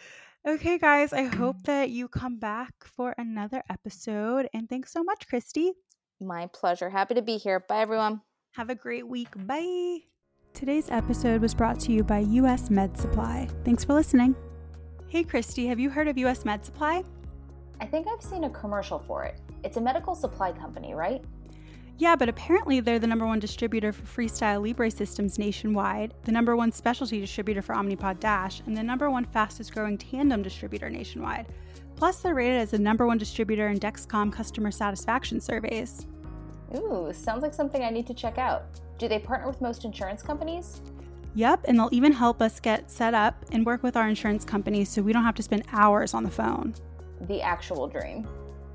Okay, 0.47 0.79
guys, 0.79 1.12
I 1.12 1.25
hope 1.25 1.64
that 1.64 1.91
you 1.91 2.09
come 2.09 2.38
back 2.38 2.73
for 2.85 3.14
another 3.19 3.62
episode. 3.69 4.49
And 4.55 4.69
thanks 4.69 4.93
so 4.93 5.03
much, 5.03 5.29
Christy. 5.29 5.73
My 6.21 6.47
pleasure. 6.47 6.91
Happy 6.91 7.15
to 7.15 7.23
be 7.23 7.37
here. 7.37 7.61
Bye, 7.61 7.81
everyone. 7.81 8.23
Have 8.53 8.71
a 8.71 8.75
great 8.75 9.07
week. 9.07 9.29
Bye. 9.47 9.99
Today's 10.53 10.91
episode 10.91 11.41
was 11.41 11.55
brought 11.55 11.79
to 11.81 11.93
you 11.93 12.03
by 12.03 12.19
US 12.19 12.71
Med 12.71 12.97
Supply. 12.99 13.49
Thanks 13.65 13.85
for 13.85 13.95
listening. 13.95 14.35
Hey, 15.07 15.23
Christy, 15.23 15.67
have 15.69 15.79
you 15.79 15.91
heard 15.91 16.09
of 16.09 16.19
US 16.19 16.45
Med 16.45 16.65
Supply? 16.65 17.05
I 17.81 17.87
think 17.87 18.09
I've 18.09 18.23
seen 18.23 18.45
a 18.45 18.51
commercial 18.51 18.99
for 18.99 19.25
it. 19.25 19.41
It's 19.63 19.77
a 19.77 19.81
medical 19.81 20.17
supply 20.17 20.51
company, 20.51 20.95
right? 20.95 21.25
Yeah, 21.99 22.17
but 22.17 22.29
apparently 22.29 22.81
they're 22.81 22.99
the 22.99 23.07
number 23.07 23.27
one 23.27 23.39
distributor 23.39 23.93
for 23.93 24.03
Freestyle 24.03 24.65
Libre 24.65 24.91
systems 24.91 25.39
nationwide, 25.39 26.15
the 26.25 26.33
number 26.33 26.57
one 26.57 26.73
specialty 26.73 27.21
distributor 27.21 27.63
for 27.63 27.75
Omnipod 27.75 28.21
Dash, 28.21 28.61
and 28.67 28.77
the 28.77 28.83
number 28.83 29.11
one 29.11 29.25
fastest 29.25 29.73
growing 29.73 29.99
tandem 29.99 30.43
distributor 30.43 30.91
nationwide. 30.91 31.47
Plus, 31.99 32.21
they're 32.21 32.33
rated 32.33 32.61
as 32.61 32.71
the 32.71 32.79
number 32.79 33.09
one 33.09 33.19
distributor 33.19 33.67
in 33.67 33.81
Dexcom 33.81 34.33
customer 34.33 34.71
satisfaction 34.71 35.41
surveys. 35.41 36.07
Ooh, 36.77 37.11
sounds 37.13 37.43
like 37.43 37.53
something 37.53 37.83
I 37.83 37.91
need 37.91 38.07
to 38.07 38.15
check 38.15 38.39
out. 38.39 38.67
Do 38.99 39.09
they 39.09 39.19
partner 39.19 39.49
with 39.49 39.61
most 39.61 39.85
insurance 39.85 40.23
companies? 40.23 40.81
Yep, 41.35 41.65
and 41.67 41.77
they'll 41.77 41.89
even 41.91 42.13
help 42.13 42.41
us 42.41 42.61
get 42.61 42.89
set 42.89 43.15
up 43.15 43.45
and 43.51 43.67
work 43.67 43.83
with 43.83 43.97
our 43.97 44.09
insurance 44.09 44.45
company 44.45 44.85
so 44.85 45.03
we 45.03 45.13
don't 45.13 45.25
have 45.25 45.35
to 45.35 45.43
spend 45.43 45.65
hours 45.73 46.15
on 46.15 46.23
the 46.23 46.31
phone. 46.31 46.73
The 47.23 47.43
actual 47.43 47.89
dream. 47.89 48.29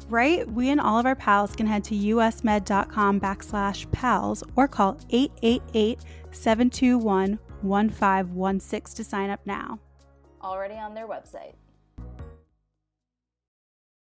Right? 0.09 0.45
We 0.51 0.71
and 0.71 0.81
all 0.81 0.99
of 0.99 1.05
our 1.05 1.15
pals 1.15 1.55
can 1.55 1.65
head 1.65 1.85
to 1.85 1.95
usmed.com 1.95 3.21
backslash 3.21 3.89
pals 3.93 4.43
or 4.57 4.67
call 4.67 4.99
888 5.09 6.01
721 6.31 7.39
1516 7.61 8.95
to 8.97 9.09
sign 9.09 9.29
up 9.29 9.39
now. 9.45 9.79
Already 10.41 10.75
on 10.75 10.93
their 10.93 11.07
website. 11.07 11.53